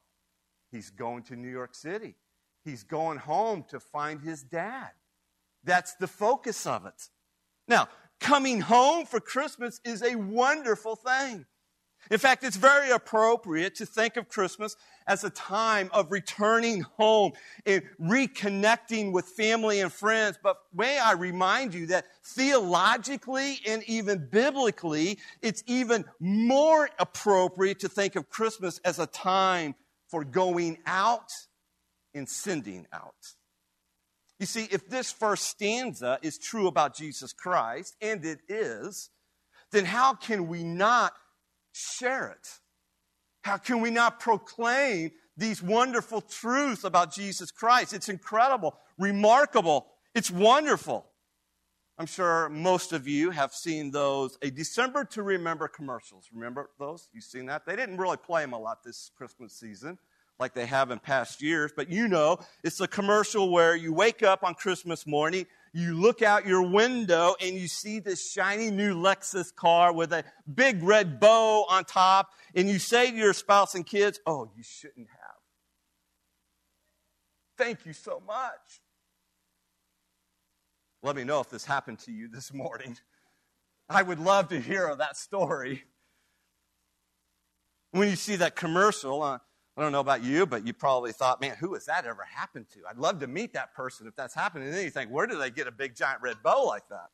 he's 0.72 0.90
going 0.90 1.24
to 1.24 1.36
New 1.36 1.50
York 1.50 1.76
City. 1.76 2.16
He's 2.64 2.84
going 2.84 3.18
home 3.18 3.66
to 3.70 3.80
find 3.80 4.22
his 4.22 4.42
dad. 4.42 4.92
That's 5.64 5.96
the 5.96 6.08
focus 6.08 6.66
of 6.66 6.86
it. 6.86 7.10
Now, 7.68 7.90
coming 8.20 8.62
home 8.62 9.06
for 9.06 9.20
Christmas 9.20 9.82
is 9.84 10.02
a 10.02 10.16
wonderful 10.16 10.96
thing. 10.96 11.46
In 12.12 12.18
fact, 12.20 12.44
it's 12.44 12.58
very 12.58 12.90
appropriate 12.92 13.76
to 13.76 13.86
think 13.86 14.18
of 14.18 14.28
Christmas 14.28 14.76
as 15.08 15.24
a 15.24 15.30
time 15.30 15.90
of 15.94 16.12
returning 16.12 16.82
home 16.98 17.32
and 17.66 17.84
reconnecting 18.00 19.12
with 19.12 19.26
family 19.26 19.80
and 19.80 19.92
friends. 19.92 20.38
But 20.42 20.58
may 20.74 21.00
I 21.00 21.14
remind 21.14 21.74
you 21.74 21.88
that 21.88 22.06
theologically 22.24 23.60
and 23.68 23.84
even 23.84 24.28
biblically, 24.30 25.18
it's 25.42 25.64
even 25.66 26.06
more 26.20 26.90
appropriate 27.00 27.80
to 27.80 27.90
think 27.90 28.16
of 28.16 28.30
Christmas 28.30 28.80
as 28.86 29.00
a 29.00 29.08
time 29.08 29.76
for 30.10 30.24
going 30.24 30.78
out 30.86 31.32
and 32.14 32.30
sending 32.30 32.86
out. 32.94 33.14
You 34.40 34.46
see, 34.46 34.68
if 34.72 34.90
this 34.90 35.12
first 35.12 35.46
stanza 35.46 36.20
is 36.22 36.38
true 36.38 36.68
about 36.68 36.96
Jesus 36.96 37.32
Christ, 37.34 37.96
and 38.02 38.26
it 38.26 38.40
is, 38.50 39.10
then 39.72 39.86
how 39.86 40.14
can 40.14 40.48
we 40.48 40.64
not 40.64 41.14
share 41.74 42.30
it? 42.30 42.48
How 43.42 43.58
can 43.58 43.82
we 43.82 43.90
not 43.90 44.20
proclaim 44.20 45.12
these 45.36 45.62
wonderful 45.62 46.22
truths 46.22 46.86
about 46.86 47.14
Jesus 47.14 47.52
Christ? 47.52 47.94
It's 47.94 48.08
incredible, 48.08 48.78
remarkable, 48.98 49.88
it's 50.16 50.32
wonderful. 50.32 51.06
I'm 51.98 52.06
sure 52.08 52.50
most 52.50 52.92
of 52.92 53.08
you 53.08 53.30
have 53.30 53.54
seen 53.54 53.92
those, 53.92 54.38
a 54.42 54.50
December 54.50 55.04
to 55.06 55.22
Remember 55.22 55.68
commercials. 55.68 56.28
Remember 56.34 56.72
those? 56.80 57.08
You've 57.14 57.24
seen 57.24 57.46
that? 57.48 57.66
They 57.66 57.76
didn't 57.76 57.98
really 57.98 58.18
play 58.18 58.42
them 58.42 58.54
a 58.54 58.60
lot 58.60 58.84
this 58.84 59.12
Christmas 59.16 59.54
season 59.54 60.00
like 60.40 60.54
they 60.54 60.66
have 60.66 60.90
in 60.90 60.98
past 60.98 61.42
years, 61.42 61.72
but 61.76 61.90
you 61.90 62.08
know, 62.08 62.40
it's 62.64 62.82
a 62.82 62.88
commercial 62.88 63.52
where 63.52 63.76
you 63.76 63.94
wake 63.94 64.24
up 64.24 64.44
on 64.44 64.56
Christmas 64.56 65.06
morning, 65.06 65.46
you 65.74 66.00
look 66.00 66.22
out 66.22 66.46
your 66.46 66.62
window 66.62 67.36
and 67.42 67.56
you 67.56 67.68
see 67.68 68.00
this 68.00 68.32
shiny 68.32 68.70
new 68.70 68.96
Lexus 68.96 69.54
car 69.54 69.92
with 69.92 70.14
a 70.14 70.24
big 70.54 70.84
red 70.84 71.20
bow 71.20 71.66
on 71.68 71.84
top, 71.84 72.30
and 72.54 72.70
you 72.70 72.78
say 72.78 73.10
to 73.10 73.18
your 73.18 73.34
spouse 73.34 73.74
and 73.74 73.86
kids, 73.86 74.20
Oh, 74.26 74.52
you 74.56 74.64
shouldn't 74.64 75.08
have. 75.10 75.20
Thank 77.58 77.86
you 77.86 77.94
so 77.94 78.22
much. 78.26 78.82
Let 81.02 81.16
me 81.16 81.24
know 81.24 81.42
if 81.42 81.50
this 81.50 81.66
happened 81.66 82.00
to 82.00 82.12
you 82.12 82.30
this 82.30 82.54
morning. 82.54 82.98
I 83.90 84.04
would 84.04 84.20
love 84.20 84.50
to 84.50 84.60
hear 84.60 84.96
that 84.96 85.18
story. 85.18 85.84
When 87.92 88.10
you 88.10 88.16
see 88.16 88.38
that 88.38 88.56
commercial, 88.56 89.40
I 89.76 89.82
don't 89.82 89.92
know 89.92 90.02
about 90.02 90.24
you, 90.24 90.46
but 90.46 90.68
you 90.68 90.74
probably 90.74 91.12
thought, 91.12 91.42
man, 91.42 91.56
who 91.60 91.74
has 91.74 91.86
that 91.86 92.06
ever 92.06 92.24
happened 92.24 92.68
to? 92.74 92.82
I'd 92.88 92.98
love 92.98 93.20
to 93.22 93.28
meet 93.28 93.54
that 93.54 93.74
person 93.74 94.06
if 94.06 94.16
that's 94.16 94.36
happening. 94.36 94.68
And 94.68 94.78
then 94.78 94.84
you 94.84 94.92
think, 94.92 95.10
where 95.10 95.26
do 95.26 95.38
they 95.38 95.50
get 95.50 95.68
a 95.68 95.72
big 95.72 95.96
giant 95.96 96.22
red 96.22 96.38
bow 96.44 96.66
like 96.66 96.88
that? 96.90 97.08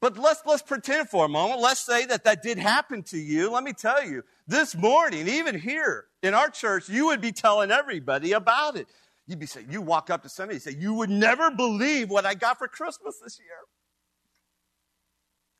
But 0.00 0.18
let's, 0.18 0.42
let's 0.46 0.62
pretend 0.62 1.08
for 1.08 1.24
a 1.24 1.28
moment. 1.28 1.60
Let's 1.60 1.80
say 1.80 2.04
that 2.06 2.24
that 2.24 2.42
did 2.42 2.58
happen 2.58 3.02
to 3.04 3.18
you. 3.18 3.50
Let 3.50 3.64
me 3.64 3.72
tell 3.72 4.06
you, 4.06 4.22
this 4.46 4.76
morning, 4.76 5.26
even 5.26 5.58
here 5.58 6.04
in 6.22 6.34
our 6.34 6.50
church, 6.50 6.88
you 6.88 7.06
would 7.06 7.20
be 7.20 7.32
telling 7.32 7.70
everybody 7.70 8.32
about 8.32 8.76
it. 8.76 8.86
You'd 9.26 9.38
be 9.38 9.46
saying, 9.46 9.68
you 9.70 9.80
walk 9.82 10.10
up 10.10 10.22
to 10.22 10.28
somebody 10.28 10.56
and 10.56 10.62
say, 10.62 10.76
you 10.78 10.94
would 10.94 11.10
never 11.10 11.50
believe 11.50 12.10
what 12.10 12.26
I 12.26 12.34
got 12.34 12.58
for 12.58 12.68
Christmas 12.68 13.18
this 13.22 13.38
year. 13.40 13.48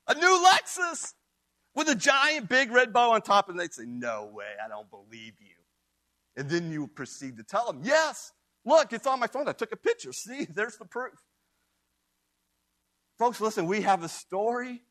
A 0.06 0.14
new 0.14 0.46
Lexus 0.46 1.14
with 1.74 1.88
a 1.88 1.94
giant 1.94 2.48
big 2.48 2.70
red 2.72 2.92
bow 2.92 3.12
on 3.12 3.22
top. 3.22 3.48
And 3.48 3.58
they'd 3.58 3.74
say, 3.74 3.84
no 3.86 4.30
way, 4.32 4.46
I 4.64 4.68
don't 4.68 4.88
believe 4.88 5.34
you. 5.40 5.57
And 6.38 6.48
then 6.48 6.70
you 6.70 6.86
proceed 6.86 7.36
to 7.38 7.42
tell 7.42 7.66
them, 7.66 7.80
yes, 7.82 8.32
look, 8.64 8.92
it's 8.92 9.08
on 9.08 9.18
my 9.18 9.26
phone. 9.26 9.48
I 9.48 9.52
took 9.52 9.72
a 9.72 9.76
picture. 9.76 10.12
See, 10.14 10.46
there's 10.48 10.76
the 10.76 10.84
proof. 10.84 11.20
Folks, 13.18 13.40
listen, 13.40 13.66
we 13.66 13.82
have 13.82 14.04
a 14.04 14.08
story 14.08 14.82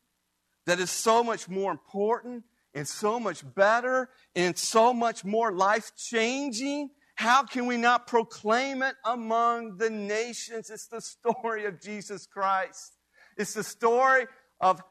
that 0.66 0.82
is 0.82 0.92
so 0.92 1.24
much 1.24 1.48
more 1.48 1.72
important 1.72 2.44
and 2.74 2.86
so 2.86 3.18
much 3.18 3.44
better 3.56 4.10
and 4.36 4.58
so 4.58 4.94
much 4.94 5.24
more 5.24 5.54
life 5.54 5.94
changing. 5.96 6.90
How 7.16 7.44
can 7.44 7.66
we 7.66 7.78
not 7.78 8.08
proclaim 8.08 8.84
it 8.84 8.96
among 9.06 9.78
the 9.78 9.90
nations? 9.90 10.70
It's 10.70 10.88
the 10.88 11.00
story 11.00 11.64
of 11.64 11.80
Jesus 11.80 12.28
Christ. 12.28 12.98
It's 13.38 13.54
the 13.54 13.64
story 13.64 14.26
of 14.60 14.82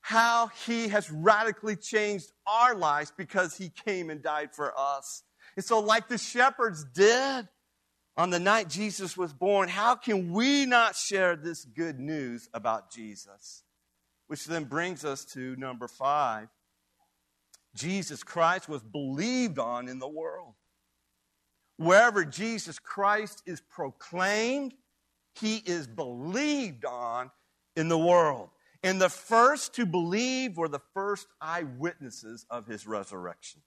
how 0.00 0.52
he 0.64 0.88
has 0.88 1.10
radically 1.10 1.74
changed 1.74 2.30
our 2.46 2.76
lives 2.76 3.12
because 3.16 3.56
he 3.56 3.68
came 3.70 4.10
and 4.10 4.22
died 4.22 4.54
for 4.54 4.72
us. 4.78 5.24
And 5.58 5.64
so, 5.64 5.80
like 5.80 6.06
the 6.06 6.18
shepherds 6.18 6.84
did, 6.84 7.48
on 8.16 8.30
the 8.30 8.38
night 8.38 8.68
Jesus 8.68 9.16
was 9.16 9.32
born, 9.32 9.68
how 9.68 9.96
can 9.96 10.32
we 10.32 10.66
not 10.66 10.94
share 10.94 11.34
this 11.34 11.64
good 11.64 11.98
news 11.98 12.48
about 12.54 12.92
Jesus? 12.92 13.64
Which 14.28 14.44
then 14.44 14.66
brings 14.66 15.04
us 15.04 15.24
to 15.32 15.56
number 15.56 15.88
five 15.88 16.46
Jesus 17.74 18.22
Christ 18.22 18.68
was 18.68 18.84
believed 18.84 19.58
on 19.58 19.88
in 19.88 19.98
the 19.98 20.06
world. 20.06 20.54
Wherever 21.76 22.24
Jesus 22.24 22.78
Christ 22.78 23.42
is 23.44 23.60
proclaimed, 23.60 24.74
he 25.40 25.56
is 25.56 25.88
believed 25.88 26.84
on 26.84 27.32
in 27.74 27.88
the 27.88 27.98
world. 27.98 28.50
And 28.84 29.00
the 29.00 29.08
first 29.08 29.74
to 29.74 29.86
believe 29.86 30.56
were 30.56 30.68
the 30.68 30.82
first 30.94 31.26
eyewitnesses 31.40 32.46
of 32.48 32.68
his 32.68 32.86
resurrection. 32.86 33.62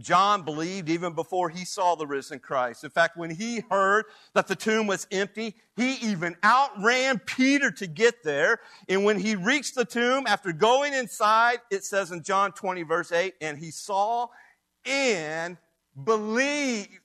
John 0.00 0.42
believed 0.42 0.88
even 0.88 1.14
before 1.14 1.48
he 1.48 1.64
saw 1.64 1.94
the 1.94 2.06
risen 2.06 2.40
Christ. 2.40 2.82
In 2.82 2.90
fact, 2.90 3.16
when 3.16 3.30
he 3.30 3.62
heard 3.70 4.06
that 4.34 4.48
the 4.48 4.56
tomb 4.56 4.88
was 4.88 5.06
empty, 5.12 5.54
he 5.76 5.94
even 5.94 6.36
outran 6.42 7.20
Peter 7.20 7.70
to 7.70 7.86
get 7.86 8.24
there. 8.24 8.58
And 8.88 9.04
when 9.04 9.20
he 9.20 9.36
reached 9.36 9.76
the 9.76 9.84
tomb, 9.84 10.26
after 10.26 10.52
going 10.52 10.94
inside, 10.94 11.58
it 11.70 11.84
says 11.84 12.10
in 12.10 12.24
John 12.24 12.52
20, 12.52 12.82
verse 12.82 13.12
8, 13.12 13.34
and 13.40 13.56
he 13.56 13.70
saw 13.70 14.28
and 14.84 15.56
believed. 16.02 16.98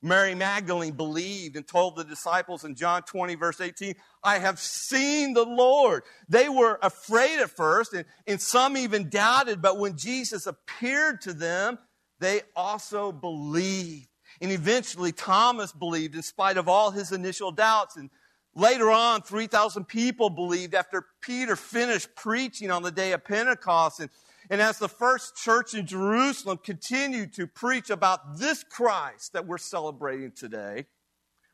Mary 0.00 0.36
Magdalene 0.36 0.92
believed 0.92 1.56
and 1.56 1.66
told 1.66 1.96
the 1.96 2.04
disciples 2.04 2.62
in 2.62 2.76
John 2.76 3.02
20, 3.02 3.34
verse 3.34 3.60
18, 3.60 3.96
I 4.22 4.38
have 4.38 4.60
seen 4.60 5.34
the 5.34 5.44
Lord. 5.44 6.04
They 6.28 6.48
were 6.48 6.78
afraid 6.82 7.40
at 7.40 7.50
first, 7.50 7.92
and, 7.92 8.04
and 8.24 8.40
some 8.40 8.76
even 8.76 9.10
doubted, 9.10 9.60
but 9.60 9.78
when 9.78 9.96
Jesus 9.96 10.46
appeared 10.46 11.20
to 11.22 11.32
them, 11.32 11.78
they 12.20 12.42
also 12.56 13.12
believed. 13.12 14.08
And 14.40 14.52
eventually, 14.52 15.12
Thomas 15.12 15.72
believed 15.72 16.14
in 16.14 16.22
spite 16.22 16.56
of 16.56 16.68
all 16.68 16.90
his 16.90 17.12
initial 17.12 17.50
doubts. 17.50 17.96
And 17.96 18.10
later 18.54 18.90
on, 18.90 19.22
3,000 19.22 19.84
people 19.86 20.30
believed 20.30 20.74
after 20.74 21.06
Peter 21.20 21.56
finished 21.56 22.14
preaching 22.14 22.70
on 22.70 22.82
the 22.82 22.90
day 22.90 23.12
of 23.12 23.24
Pentecost. 23.24 24.00
And, 24.00 24.10
and 24.50 24.60
as 24.60 24.78
the 24.78 24.88
first 24.88 25.36
church 25.36 25.74
in 25.74 25.86
Jerusalem 25.86 26.58
continued 26.62 27.32
to 27.34 27.46
preach 27.46 27.90
about 27.90 28.38
this 28.38 28.62
Christ 28.62 29.32
that 29.32 29.46
we're 29.46 29.58
celebrating 29.58 30.32
today, 30.32 30.86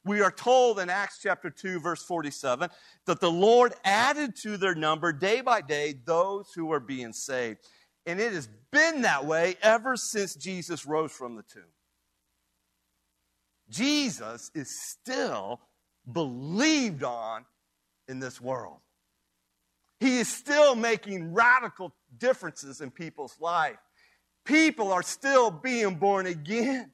we 0.06 0.20
are 0.20 0.30
told 0.30 0.78
in 0.80 0.90
Acts 0.90 1.20
chapter 1.22 1.48
2, 1.48 1.80
verse 1.80 2.02
47, 2.02 2.68
that 3.06 3.20
the 3.20 3.30
Lord 3.30 3.72
added 3.84 4.36
to 4.42 4.58
their 4.58 4.74
number 4.74 5.12
day 5.12 5.40
by 5.40 5.62
day 5.62 5.94
those 6.04 6.52
who 6.54 6.66
were 6.66 6.80
being 6.80 7.14
saved. 7.14 7.60
And 8.06 8.20
it 8.20 8.32
has 8.32 8.48
been 8.70 9.02
that 9.02 9.24
way 9.24 9.56
ever 9.62 9.96
since 9.96 10.34
Jesus 10.34 10.84
rose 10.84 11.12
from 11.12 11.36
the 11.36 11.42
tomb. 11.42 11.62
Jesus 13.70 14.50
is 14.54 14.70
still 14.90 15.60
believed 16.10 17.02
on 17.02 17.46
in 18.08 18.20
this 18.20 18.40
world. 18.40 18.78
He 20.00 20.18
is 20.18 20.28
still 20.28 20.74
making 20.74 21.32
radical 21.32 21.94
differences 22.18 22.80
in 22.80 22.90
people's 22.90 23.34
life. 23.40 23.76
People 24.44 24.92
are 24.92 25.02
still 25.02 25.50
being 25.50 25.94
born 25.94 26.26
again. 26.26 26.90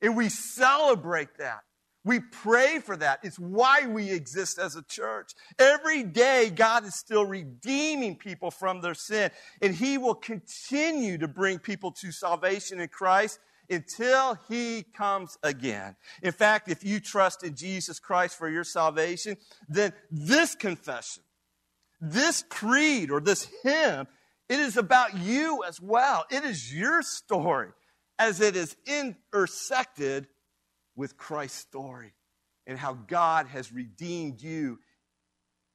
And 0.00 0.16
we 0.16 0.30
celebrate 0.30 1.36
that. 1.38 1.60
We 2.04 2.18
pray 2.18 2.80
for 2.80 2.96
that. 2.96 3.20
It's 3.22 3.38
why 3.38 3.86
we 3.86 4.10
exist 4.10 4.58
as 4.58 4.74
a 4.74 4.82
church. 4.82 5.32
Every 5.58 6.02
day, 6.02 6.50
God 6.50 6.84
is 6.84 6.96
still 6.96 7.24
redeeming 7.24 8.16
people 8.16 8.50
from 8.50 8.80
their 8.80 8.94
sin, 8.94 9.30
and 9.60 9.74
He 9.74 9.98
will 9.98 10.16
continue 10.16 11.18
to 11.18 11.28
bring 11.28 11.58
people 11.58 11.92
to 12.00 12.10
salvation 12.10 12.80
in 12.80 12.88
Christ 12.88 13.38
until 13.70 14.36
He 14.48 14.82
comes 14.82 15.38
again. 15.44 15.94
In 16.22 16.32
fact, 16.32 16.68
if 16.68 16.84
you 16.84 16.98
trust 16.98 17.44
in 17.44 17.54
Jesus 17.54 18.00
Christ 18.00 18.36
for 18.36 18.48
your 18.48 18.64
salvation, 18.64 19.36
then 19.68 19.92
this 20.10 20.56
confession, 20.56 21.22
this 22.00 22.42
creed, 22.48 23.12
or 23.12 23.20
this 23.20 23.48
hymn, 23.62 24.08
it 24.48 24.58
is 24.58 24.76
about 24.76 25.16
you 25.16 25.62
as 25.66 25.80
well. 25.80 26.24
It 26.30 26.42
is 26.42 26.74
your 26.74 27.02
story 27.02 27.70
as 28.18 28.40
it 28.40 28.56
is 28.56 28.76
intersected 28.86 30.26
with 30.96 31.16
Christ's 31.16 31.58
story 31.58 32.12
and 32.66 32.78
how 32.78 32.94
God 32.94 33.46
has 33.46 33.72
redeemed 33.72 34.40
you. 34.40 34.78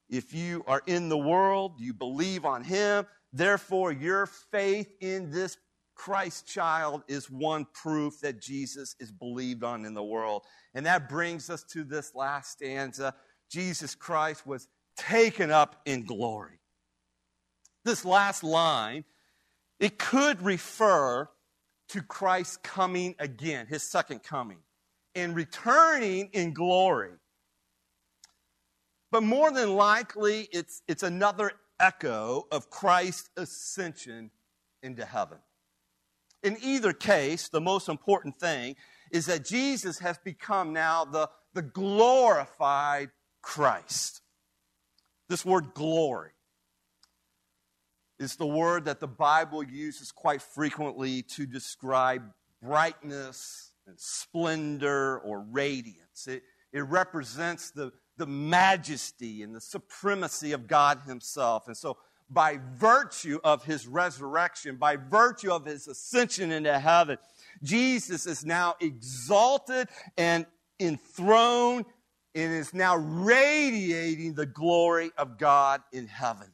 If 0.10 0.34
you 0.34 0.63
are 0.67 0.82
in 0.86 1.10
the 1.10 1.17
world, 1.17 1.73
you 1.80 1.93
believe 1.93 2.45
on 2.45 2.63
Him, 2.63 3.06
therefore 3.34 3.91
your 3.91 4.25
faith 4.25 4.89
in 5.01 5.32
this 5.32 5.58
Christ 5.95 6.47
child 6.47 7.01
is 7.08 7.30
one 7.30 7.65
proof 7.73 8.21
that 8.21 8.39
Jesus 8.39 8.95
is 8.99 9.12
believed 9.12 9.63
on 9.63 9.84
in 9.84 9.93
the 9.93 10.03
world. 10.03 10.43
And 10.73 10.86
that 10.86 11.10
brings 11.10 11.49
us 11.49 11.63
to 11.71 11.84
this 11.84 12.13
last 12.15 12.51
stanza 12.51 13.15
Jesus 13.49 13.95
Christ 13.95 14.45
was 14.45 14.67
taken 14.97 15.51
up 15.51 15.82
in 15.86 16.06
glory. 16.06 16.60
This 17.86 18.03
last 18.03 18.43
line, 18.43 19.06
it 19.80 19.97
could 19.97 20.41
refer 20.41 21.30
to 21.89 22.01
Christ 22.01 22.62
coming 22.62 23.15
again, 23.19 23.67
his 23.67 23.84
second 23.84 24.21
coming 24.21 24.58
and 25.17 25.36
returning 25.36 26.30
in 26.32 26.53
glory. 26.53 27.10
But 29.12 29.23
more 29.23 29.51
than 29.51 29.73
likely, 29.73 30.47
it's, 30.51 30.84
it's 30.88 31.01
another 31.01 31.51
echo 31.80 32.45
of 32.51 32.69
Christ's 32.69 33.32
ascension 33.36 34.30
into 34.84 35.03
heaven. 35.03 35.39
In 36.43 36.56
either 36.62 36.93
case, 36.93 37.49
the 37.49 37.60
most 37.60 37.89
important 37.89 38.36
thing 38.36 38.75
is 39.12 39.25
that 39.25 39.43
Jesus 39.43 39.97
has 39.99 40.19
become 40.19 40.71
now 40.71 41.03
the, 41.03 41.30
the 41.56 41.63
glorified 41.63 43.10
Christ. 43.41 44.21
This 45.30 45.43
word 45.43 45.73
glory 45.73 46.32
is 48.19 48.36
the 48.36 48.45
word 48.45 48.86
that 48.86 48.99
the 48.99 49.08
Bible 49.08 49.63
uses 49.63 50.12
quite 50.12 50.43
frequently 50.43 51.23
to 51.23 51.47
describe 51.47 52.23
brightness 52.62 53.66
splendor 53.95 55.19
or 55.19 55.45
radiance. 55.52 56.28
It, 56.28 56.43
it 56.73 56.82
represents 56.82 57.71
the, 57.71 57.91
the 58.17 58.26
majesty 58.26 59.43
and 59.43 59.56
the 59.56 59.62
supremacy 59.62 60.52
of 60.52 60.67
God 60.67 61.02
Himself. 61.06 61.67
And 61.67 61.78
so, 61.78 61.97
by 62.30 62.60
virtue 62.76 63.39
of 63.43 63.63
His 63.63 63.88
resurrection, 63.88 64.76
by 64.76 64.97
virtue 64.97 65.52
of 65.52 65.65
His 65.65 65.88
ascension 65.88 66.52
into 66.52 66.78
heaven, 66.78 67.17
Jesus 67.63 68.26
is 68.28 68.45
now 68.45 68.76
exalted 68.82 69.88
and 70.17 70.45
enthroned 70.80 71.86
and 72.36 72.54
is 72.54 72.73
now 72.73 72.97
radiating 72.97 74.36
the 74.36 74.45
glory 74.45 75.12
of 75.17 75.38
God 75.38 75.82
in 75.91 76.06
heaven. 76.08 76.47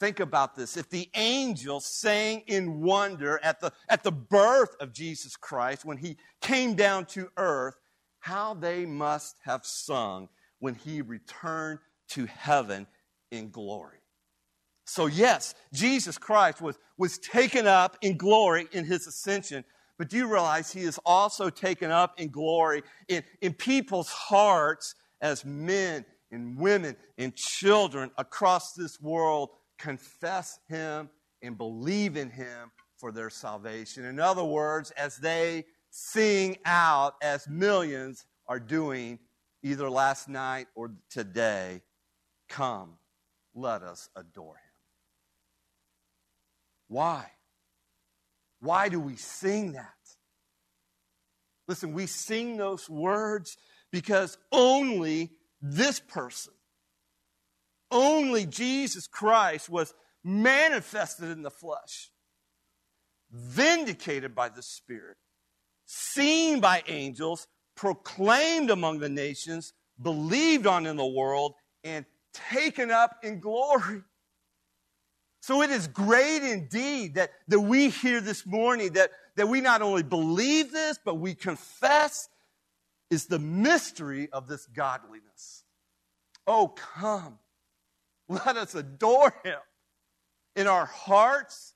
Think 0.00 0.18
about 0.18 0.56
this. 0.56 0.78
If 0.78 0.88
the 0.88 1.10
angels 1.14 1.84
sang 1.84 2.42
in 2.46 2.80
wonder 2.80 3.38
at 3.42 3.60
the, 3.60 3.70
at 3.90 4.02
the 4.02 4.10
birth 4.10 4.74
of 4.80 4.94
Jesus 4.94 5.36
Christ 5.36 5.84
when 5.84 5.98
he 5.98 6.16
came 6.40 6.74
down 6.74 7.04
to 7.06 7.28
earth, 7.36 7.76
how 8.20 8.54
they 8.54 8.86
must 8.86 9.36
have 9.44 9.64
sung 9.64 10.30
when 10.58 10.74
he 10.74 11.02
returned 11.02 11.80
to 12.08 12.24
heaven 12.24 12.86
in 13.30 13.50
glory. 13.50 13.98
So, 14.86 15.06
yes, 15.06 15.54
Jesus 15.72 16.16
Christ 16.18 16.62
was, 16.62 16.78
was 16.96 17.18
taken 17.18 17.66
up 17.66 17.98
in 18.00 18.16
glory 18.16 18.68
in 18.72 18.86
his 18.86 19.06
ascension, 19.06 19.64
but 19.98 20.08
do 20.08 20.16
you 20.16 20.26
realize 20.26 20.72
he 20.72 20.80
is 20.80 20.98
also 21.04 21.50
taken 21.50 21.90
up 21.90 22.18
in 22.18 22.30
glory 22.30 22.82
in, 23.08 23.22
in 23.42 23.52
people's 23.52 24.08
hearts 24.08 24.94
as 25.20 25.44
men 25.44 26.04
and 26.32 26.58
women 26.58 26.96
and 27.18 27.36
children 27.36 28.10
across 28.16 28.72
this 28.72 29.00
world 29.00 29.50
confess 29.80 30.58
him 30.68 31.08
and 31.42 31.56
believe 31.56 32.16
in 32.16 32.30
him 32.30 32.70
for 32.96 33.10
their 33.10 33.30
salvation. 33.30 34.04
In 34.04 34.20
other 34.20 34.44
words, 34.44 34.90
as 34.92 35.16
they 35.16 35.64
sing 35.90 36.58
out, 36.64 37.14
as 37.22 37.48
millions 37.48 38.26
are 38.46 38.60
doing 38.60 39.18
either 39.62 39.88
last 39.88 40.28
night 40.28 40.66
or 40.74 40.92
today, 41.08 41.82
come, 42.48 42.98
let 43.54 43.82
us 43.82 44.08
adore 44.14 44.54
him. 44.54 44.60
Why? 46.88 47.30
Why 48.60 48.88
do 48.88 49.00
we 49.00 49.16
sing 49.16 49.72
that? 49.72 49.94
Listen, 51.66 51.92
we 51.92 52.06
sing 52.06 52.56
those 52.56 52.90
words 52.90 53.56
because 53.90 54.36
only 54.52 55.30
this 55.62 56.00
person, 56.00 56.52
only 57.90 58.46
Jesus 58.46 59.06
Christ 59.06 59.68
was 59.68 59.94
manifested 60.22 61.30
in 61.30 61.42
the 61.42 61.50
flesh, 61.50 62.10
vindicated 63.30 64.34
by 64.34 64.48
the 64.48 64.62
Spirit, 64.62 65.16
seen 65.86 66.60
by 66.60 66.82
angels, 66.86 67.46
proclaimed 67.76 68.70
among 68.70 68.98
the 68.98 69.08
nations, 69.08 69.72
believed 70.00 70.66
on 70.66 70.86
in 70.86 70.96
the 70.96 71.06
world, 71.06 71.54
and 71.84 72.04
taken 72.50 72.90
up 72.90 73.16
in 73.22 73.40
glory. 73.40 74.02
So 75.42 75.62
it 75.62 75.70
is 75.70 75.86
great 75.86 76.42
indeed 76.42 77.14
that, 77.14 77.30
that 77.48 77.60
we 77.60 77.88
hear 77.88 78.20
this 78.20 78.46
morning 78.46 78.92
that, 78.92 79.10
that 79.36 79.48
we 79.48 79.60
not 79.60 79.80
only 79.80 80.02
believe 80.02 80.70
this, 80.70 80.98
but 81.02 81.14
we 81.14 81.34
confess 81.34 82.28
is 83.10 83.26
the 83.26 83.38
mystery 83.38 84.28
of 84.32 84.46
this 84.46 84.66
godliness. 84.66 85.64
Oh, 86.46 86.68
come. 86.68 87.38
Let 88.30 88.56
us 88.56 88.76
adore 88.76 89.34
him 89.42 89.58
in 90.54 90.68
our 90.68 90.86
hearts 90.86 91.74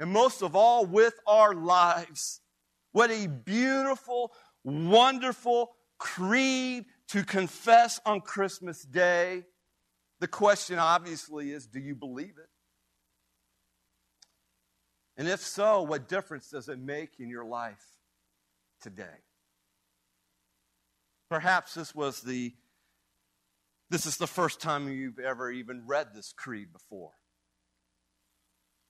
and 0.00 0.10
most 0.10 0.42
of 0.42 0.56
all 0.56 0.84
with 0.84 1.14
our 1.28 1.54
lives. 1.54 2.40
What 2.90 3.12
a 3.12 3.28
beautiful, 3.28 4.32
wonderful 4.64 5.70
creed 5.98 6.86
to 7.10 7.22
confess 7.22 8.00
on 8.04 8.20
Christmas 8.20 8.82
Day. 8.82 9.44
The 10.18 10.26
question 10.26 10.80
obviously 10.80 11.52
is 11.52 11.68
do 11.68 11.78
you 11.78 11.94
believe 11.94 12.34
it? 12.36 12.50
And 15.16 15.28
if 15.28 15.38
so, 15.38 15.82
what 15.82 16.08
difference 16.08 16.50
does 16.50 16.68
it 16.68 16.80
make 16.80 17.20
in 17.20 17.28
your 17.28 17.44
life 17.44 17.86
today? 18.80 19.22
Perhaps 21.30 21.74
this 21.74 21.94
was 21.94 22.22
the 22.22 22.54
this 23.92 24.06
is 24.06 24.16
the 24.16 24.26
first 24.26 24.58
time 24.58 24.90
you've 24.90 25.18
ever 25.18 25.50
even 25.50 25.82
read 25.86 26.14
this 26.14 26.32
creed 26.32 26.72
before. 26.72 27.12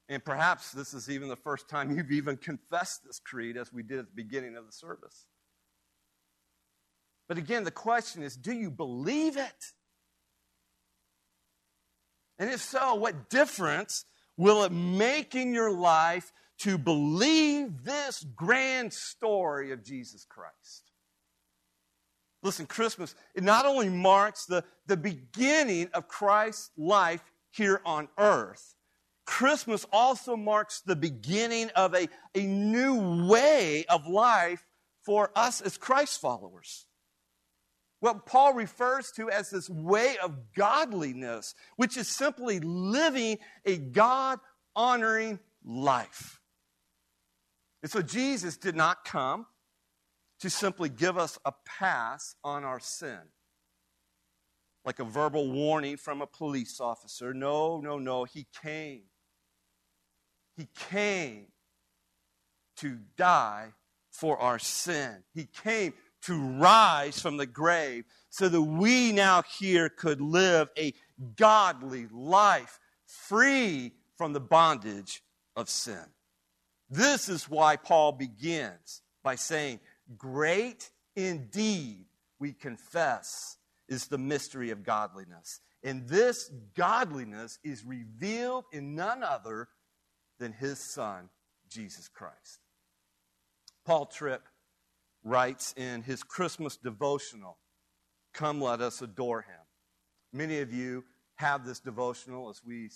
And 0.09 0.25
perhaps 0.25 0.71
this 0.71 0.95
is 0.95 1.11
even 1.11 1.29
the 1.29 1.35
first 1.35 1.69
time 1.69 1.91
you've 1.91 2.13
even 2.13 2.37
confessed 2.37 3.01
this 3.05 3.19
creed 3.19 3.57
as 3.57 3.73
we 3.73 3.83
did 3.83 3.99
at 3.99 4.07
the 4.07 4.15
beginning 4.15 4.57
of 4.57 4.65
the 4.65 4.71
service. 4.71 5.27
But 7.29 7.37
again, 7.37 7.65
the 7.65 7.73
question 7.73 8.23
is 8.23 8.37
do 8.37 8.53
you 8.53 8.71
believe 8.71 9.37
it? 9.37 9.65
And 12.39 12.49
if 12.49 12.61
so, 12.61 12.95
what 12.95 13.29
difference 13.29 14.05
will 14.37 14.63
it 14.63 14.71
make 14.71 15.35
in 15.35 15.53
your 15.53 15.73
life 15.73 16.33
to 16.59 16.79
believe 16.79 17.83
this 17.83 18.25
grand 18.37 18.93
story 18.93 19.73
of 19.73 19.83
Jesus 19.83 20.25
Christ? 20.29 20.92
Listen, 22.43 22.67
Christmas, 22.67 23.15
it 23.35 23.43
not 23.43 23.67
only 23.67 23.89
marks 23.89 24.47
the, 24.47 24.65
the 24.87 24.97
beginning 24.97 25.89
of 25.95 26.09
Christ's 26.09 26.71
life 26.77 27.23
here 27.51 27.81
on 27.85 28.09
earth, 28.19 28.75
Christmas 29.25 29.87
also 29.93 30.37
marks 30.37 30.81
the 30.81 30.97
beginning 30.97 31.71
of 31.77 31.95
a, 31.95 32.09
a 32.35 32.43
new 32.45 33.27
way 33.29 33.85
of 33.89 34.07
life 34.07 34.67
for 35.05 35.31
us 35.37 35.61
as 35.61 35.79
Christ 35.79 36.21
followers 36.21 36.87
what 38.03 38.27
Paul 38.27 38.55
refers 38.55 39.13
to 39.13 39.31
as 39.31 39.51
this 39.51 39.71
way 39.71 40.17
of 40.25 40.53
godliness, 40.57 41.55
which 41.77 41.97
is 41.97 42.09
simply 42.09 42.59
living 42.59 43.39
a 43.65 43.79
God 43.79 44.41
honoring 44.75 45.39
life. 45.65 46.41
And 47.81 47.93
so 47.93 48.03
Jesus 48.03 48.57
did 48.57 48.75
not 48.75 49.05
come 49.05 49.47
to 50.43 50.51
simply 50.51 50.89
give 50.89 51.17
us 51.17 51.39
a 51.45 51.53
pass 51.65 52.35
on 52.43 52.65
our 52.65 52.81
sin, 52.81 53.21
like 54.85 54.99
a 54.99 55.05
verbal 55.05 55.53
warning 55.53 55.97
from 55.97 56.21
a 56.21 56.27
police 56.27 56.81
officer. 56.81 57.33
No, 57.33 57.81
no, 57.81 57.97
no. 57.97 58.25
He 58.25 58.49
came. 58.61 59.03
He 60.57 60.67
came 60.91 61.47
to 62.79 62.99
die 63.17 63.69
for 64.11 64.37
our 64.37 64.59
sin. 64.59 65.23
He 65.33 65.45
came 65.45 65.95
to 66.23 66.37
rise 66.37 67.21
from 67.21 67.37
the 67.37 67.47
grave 67.47 68.05
so 68.29 68.49
that 68.49 68.63
we 68.63 69.13
now 69.13 69.43
here 69.43 69.89
could 69.89 70.21
live 70.21 70.71
a 70.77 70.93
godly 71.37 72.09
life 72.13 72.81
free 73.07 73.93
from 74.17 74.33
the 74.33 74.41
bondage 74.41 75.23
of 75.55 75.71
sin. 75.71 76.05
This 76.91 77.29
is 77.29 77.49
why 77.49 77.77
Paul 77.77 78.11
begins 78.11 79.03
by 79.23 79.37
saying, 79.37 79.79
Great 80.17 80.91
indeed, 81.17 82.07
we 82.39 82.53
confess, 82.53 83.57
is 83.89 84.07
the 84.07 84.19
mystery 84.19 84.71
of 84.71 84.85
godliness. 84.85 85.61
And 85.83 86.09
this 86.09 86.51
godliness 86.75 87.59
is 87.65 87.85
revealed 87.85 88.65
in 88.73 88.95
none 88.95 89.23
other 89.23 89.69
than 90.39 90.53
his 90.53 90.79
Son, 90.79 91.29
Jesus 91.69 92.09
Christ. 92.09 92.61
Paul 93.85 94.07
Tripp 94.07 94.43
writes 95.25 95.75
in 95.77 96.03
his 96.03 96.23
Christmas 96.23 96.77
devotional, 96.77 97.59
Come, 98.33 98.61
let 98.61 98.81
us 98.81 99.03
adore 99.03 99.43
him. 99.43 99.61
Many 100.33 100.61
of 100.61 100.73
you 100.73 101.05
have 101.37 101.67
this 101.67 101.81
devotional 101.81 102.49
as 102.49 102.63
we 102.65 102.89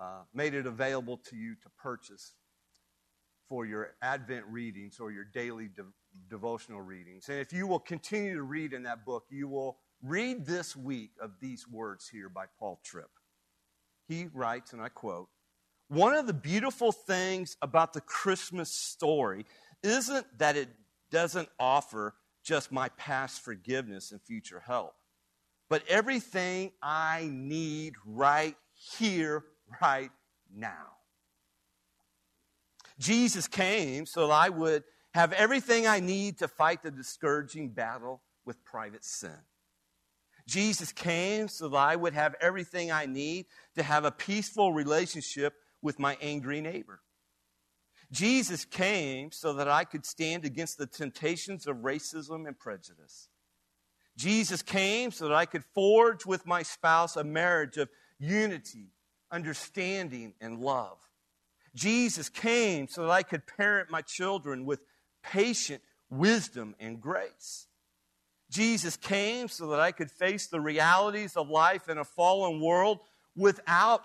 uh, 0.00 0.22
made 0.32 0.54
it 0.54 0.66
available 0.66 1.18
to 1.28 1.36
you 1.36 1.54
to 1.56 1.68
purchase 1.78 2.34
for 3.48 3.64
your 3.64 3.94
Advent 4.02 4.44
readings 4.48 5.00
or 5.00 5.10
your 5.10 5.24
daily 5.24 5.68
de- 5.68 5.84
devotional 6.28 6.80
readings. 6.80 7.28
And 7.28 7.38
if 7.38 7.52
you 7.52 7.66
will 7.66 7.78
continue 7.78 8.34
to 8.34 8.42
read 8.42 8.72
in 8.72 8.82
that 8.84 9.04
book, 9.04 9.24
you 9.30 9.48
will 9.48 9.78
read 10.02 10.46
this 10.46 10.76
week 10.76 11.12
of 11.20 11.32
these 11.40 11.66
words 11.66 12.08
here 12.08 12.28
by 12.28 12.44
Paul 12.58 12.80
Tripp. 12.84 13.10
He 14.06 14.26
writes, 14.32 14.72
and 14.72 14.82
I 14.82 14.88
quote, 14.88 15.28
One 15.88 16.14
of 16.14 16.26
the 16.26 16.34
beautiful 16.34 16.92
things 16.92 17.56
about 17.62 17.92
the 17.92 18.00
Christmas 18.00 18.70
story 18.70 19.46
isn't 19.82 20.26
that 20.38 20.56
it 20.56 20.68
doesn't 21.10 21.48
offer 21.58 22.14
just 22.44 22.70
my 22.72 22.88
past 22.90 23.40
forgiveness 23.40 24.12
and 24.12 24.22
future 24.22 24.60
help, 24.60 24.94
but 25.68 25.82
everything 25.88 26.72
I 26.82 27.28
need 27.32 27.94
right 28.06 28.56
here, 28.74 29.44
right 29.82 30.10
now. 30.54 30.97
Jesus 32.98 33.46
came 33.46 34.06
so 34.06 34.26
that 34.26 34.32
I 34.32 34.48
would 34.48 34.84
have 35.14 35.32
everything 35.32 35.86
I 35.86 36.00
need 36.00 36.38
to 36.38 36.48
fight 36.48 36.82
the 36.82 36.90
discouraging 36.90 37.70
battle 37.70 38.22
with 38.44 38.64
private 38.64 39.04
sin. 39.04 39.38
Jesus 40.46 40.92
came 40.92 41.48
so 41.48 41.68
that 41.68 41.76
I 41.76 41.94
would 41.94 42.14
have 42.14 42.34
everything 42.40 42.90
I 42.90 43.06
need 43.06 43.46
to 43.74 43.82
have 43.82 44.04
a 44.04 44.10
peaceful 44.10 44.72
relationship 44.72 45.54
with 45.82 45.98
my 45.98 46.16
angry 46.20 46.60
neighbor. 46.60 47.00
Jesus 48.10 48.64
came 48.64 49.30
so 49.30 49.52
that 49.52 49.68
I 49.68 49.84
could 49.84 50.06
stand 50.06 50.44
against 50.44 50.78
the 50.78 50.86
temptations 50.86 51.66
of 51.66 51.78
racism 51.78 52.46
and 52.46 52.58
prejudice. 52.58 53.28
Jesus 54.16 54.62
came 54.62 55.10
so 55.10 55.28
that 55.28 55.34
I 55.34 55.44
could 55.44 55.64
forge 55.74 56.24
with 56.24 56.46
my 56.46 56.62
spouse 56.62 57.16
a 57.16 57.22
marriage 57.22 57.76
of 57.76 57.90
unity, 58.18 58.92
understanding, 59.30 60.34
and 60.40 60.58
love. 60.58 60.98
Jesus 61.74 62.28
came 62.28 62.88
so 62.88 63.02
that 63.02 63.10
I 63.10 63.22
could 63.22 63.46
parent 63.46 63.90
my 63.90 64.02
children 64.02 64.64
with 64.64 64.84
patient 65.22 65.82
wisdom 66.10 66.74
and 66.80 67.00
grace. 67.00 67.66
Jesus 68.50 68.96
came 68.96 69.48
so 69.48 69.68
that 69.68 69.80
I 69.80 69.92
could 69.92 70.10
face 70.10 70.46
the 70.46 70.60
realities 70.60 71.36
of 71.36 71.50
life 71.50 71.88
in 71.88 71.98
a 71.98 72.04
fallen 72.04 72.60
world 72.60 73.00
without 73.36 74.04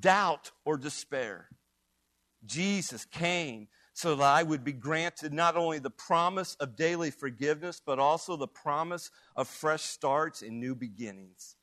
doubt 0.00 0.50
or 0.64 0.76
despair. 0.76 1.48
Jesus 2.44 3.04
came 3.04 3.68
so 3.92 4.16
that 4.16 4.24
I 4.24 4.42
would 4.42 4.64
be 4.64 4.72
granted 4.72 5.32
not 5.32 5.56
only 5.56 5.78
the 5.78 5.90
promise 5.90 6.56
of 6.56 6.76
daily 6.76 7.12
forgiveness, 7.12 7.80
but 7.84 8.00
also 8.00 8.36
the 8.36 8.48
promise 8.48 9.10
of 9.36 9.46
fresh 9.46 9.82
starts 9.82 10.42
and 10.42 10.58
new 10.58 10.74
beginnings. 10.74 11.54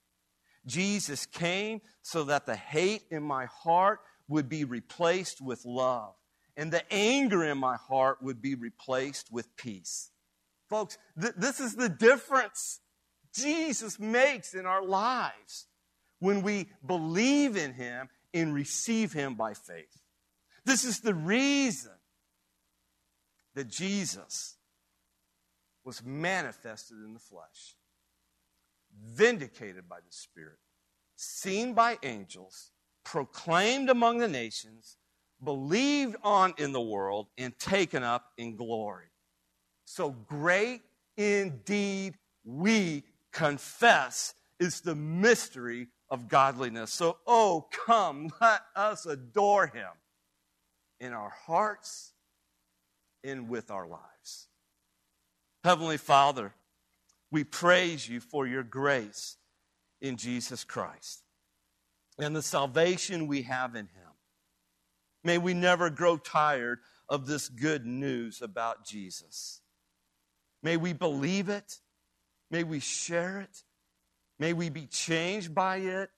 Jesus 0.66 1.26
came 1.26 1.82
so 2.02 2.24
that 2.26 2.46
the 2.46 2.56
hate 2.56 3.04
in 3.10 3.24
my 3.24 3.46
heart 3.46 4.00
would 4.32 4.48
be 4.48 4.64
replaced 4.64 5.42
with 5.42 5.66
love, 5.66 6.16
and 6.56 6.72
the 6.72 6.84
anger 6.92 7.44
in 7.44 7.58
my 7.58 7.76
heart 7.76 8.22
would 8.22 8.42
be 8.42 8.56
replaced 8.56 9.32
with 9.32 9.56
peace. 9.58 10.10
Folks, 10.70 10.98
th- 11.20 11.34
this 11.38 11.60
is 11.60 11.76
the 11.76 11.90
difference 11.90 12.80
Jesus 13.36 14.00
makes 14.00 14.54
in 14.54 14.66
our 14.66 14.84
lives 14.84 15.68
when 16.20 16.44
we 16.44 16.70
believe 16.86 17.58
in 17.58 17.74
Him 17.74 18.08
and 18.34 18.54
receive 18.54 19.12
Him 19.12 19.36
by 19.36 19.54
faith. 19.54 20.00
This 20.64 20.86
is 20.86 21.02
the 21.02 21.14
reason 21.14 21.92
that 23.56 23.68
Jesus 23.68 24.56
was 25.84 26.02
manifested 26.06 26.98
in 27.06 27.14
the 27.14 27.20
flesh, 27.20 27.76
vindicated 28.98 29.90
by 29.90 29.98
the 29.98 30.12
Spirit, 30.12 30.60
seen 31.18 31.74
by 31.74 31.98
angels, 32.02 32.72
proclaimed 33.04 33.90
among 33.90 34.20
the 34.20 34.28
nations, 34.28 34.98
believed 35.44 36.16
on 36.24 36.54
in 36.58 36.72
the 36.72 36.82
world, 36.82 37.28
and 37.38 37.58
taken 37.58 38.04
up 38.04 38.32
in 38.38 38.56
glory. 38.56 39.08
So 39.86 40.12
great 40.12 40.82
indeed 41.18 42.16
we 42.44 43.04
confess 43.32 44.34
is 44.60 44.82
the 44.82 44.96
mystery 44.96 45.88
of 46.10 46.28
godliness. 46.28 46.94
So, 46.94 47.18
oh, 47.26 47.68
come, 47.86 48.32
let 48.42 48.62
us 48.76 49.06
adore 49.06 49.68
him 49.68 49.90
in 51.00 51.14
our 51.14 51.34
hearts 51.46 52.14
and 53.24 53.50
with 53.50 53.72
our 53.72 53.88
lives. 53.88 54.48
Heavenly 55.64 55.98
Father, 55.98 56.54
we 57.32 57.44
praise 57.44 58.08
you 58.08 58.20
for 58.20 58.46
your 58.46 58.64
grace 58.64 59.38
in 60.02 60.18
Jesus 60.18 60.64
Christ 60.64 61.21
and 62.20 62.36
the 62.36 62.42
salvation 62.42 63.28
we 63.28 63.44
have 63.44 63.76
in 63.76 63.86
him. 63.86 64.12
May 65.24 65.38
we 65.38 65.54
never 65.54 65.90
grow 65.90 66.18
tired 66.18 66.80
of 67.08 67.28
this 67.28 67.50
good 67.50 67.86
news 67.86 68.42
about 68.42 68.86
Jesus. 68.86 69.62
May 70.64 70.78
we 70.78 70.94
believe 70.94 71.50
it. 71.50 71.80
May 72.50 72.64
we 72.64 72.80
share 72.80 73.40
it. 73.40 73.64
May 74.40 74.54
we 74.54 74.70
be 74.70 74.88
changed 74.88 75.54
by 75.54 75.78
it. 75.78 76.10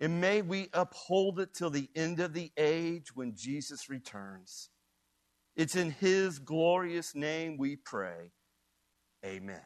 And 0.00 0.20
may 0.20 0.42
we 0.42 0.68
uphold 0.72 1.40
it 1.40 1.54
till 1.54 1.70
the 1.70 1.88
end 1.94 2.20
of 2.20 2.32
the 2.32 2.52
age 2.56 3.14
when 3.14 3.34
Jesus 3.34 3.90
returns. 3.90 4.70
It's 5.56 5.74
in 5.74 5.90
his 5.90 6.38
glorious 6.38 7.14
name 7.14 7.58
we 7.58 7.76
pray. 7.76 8.30
Amen. 9.24 9.60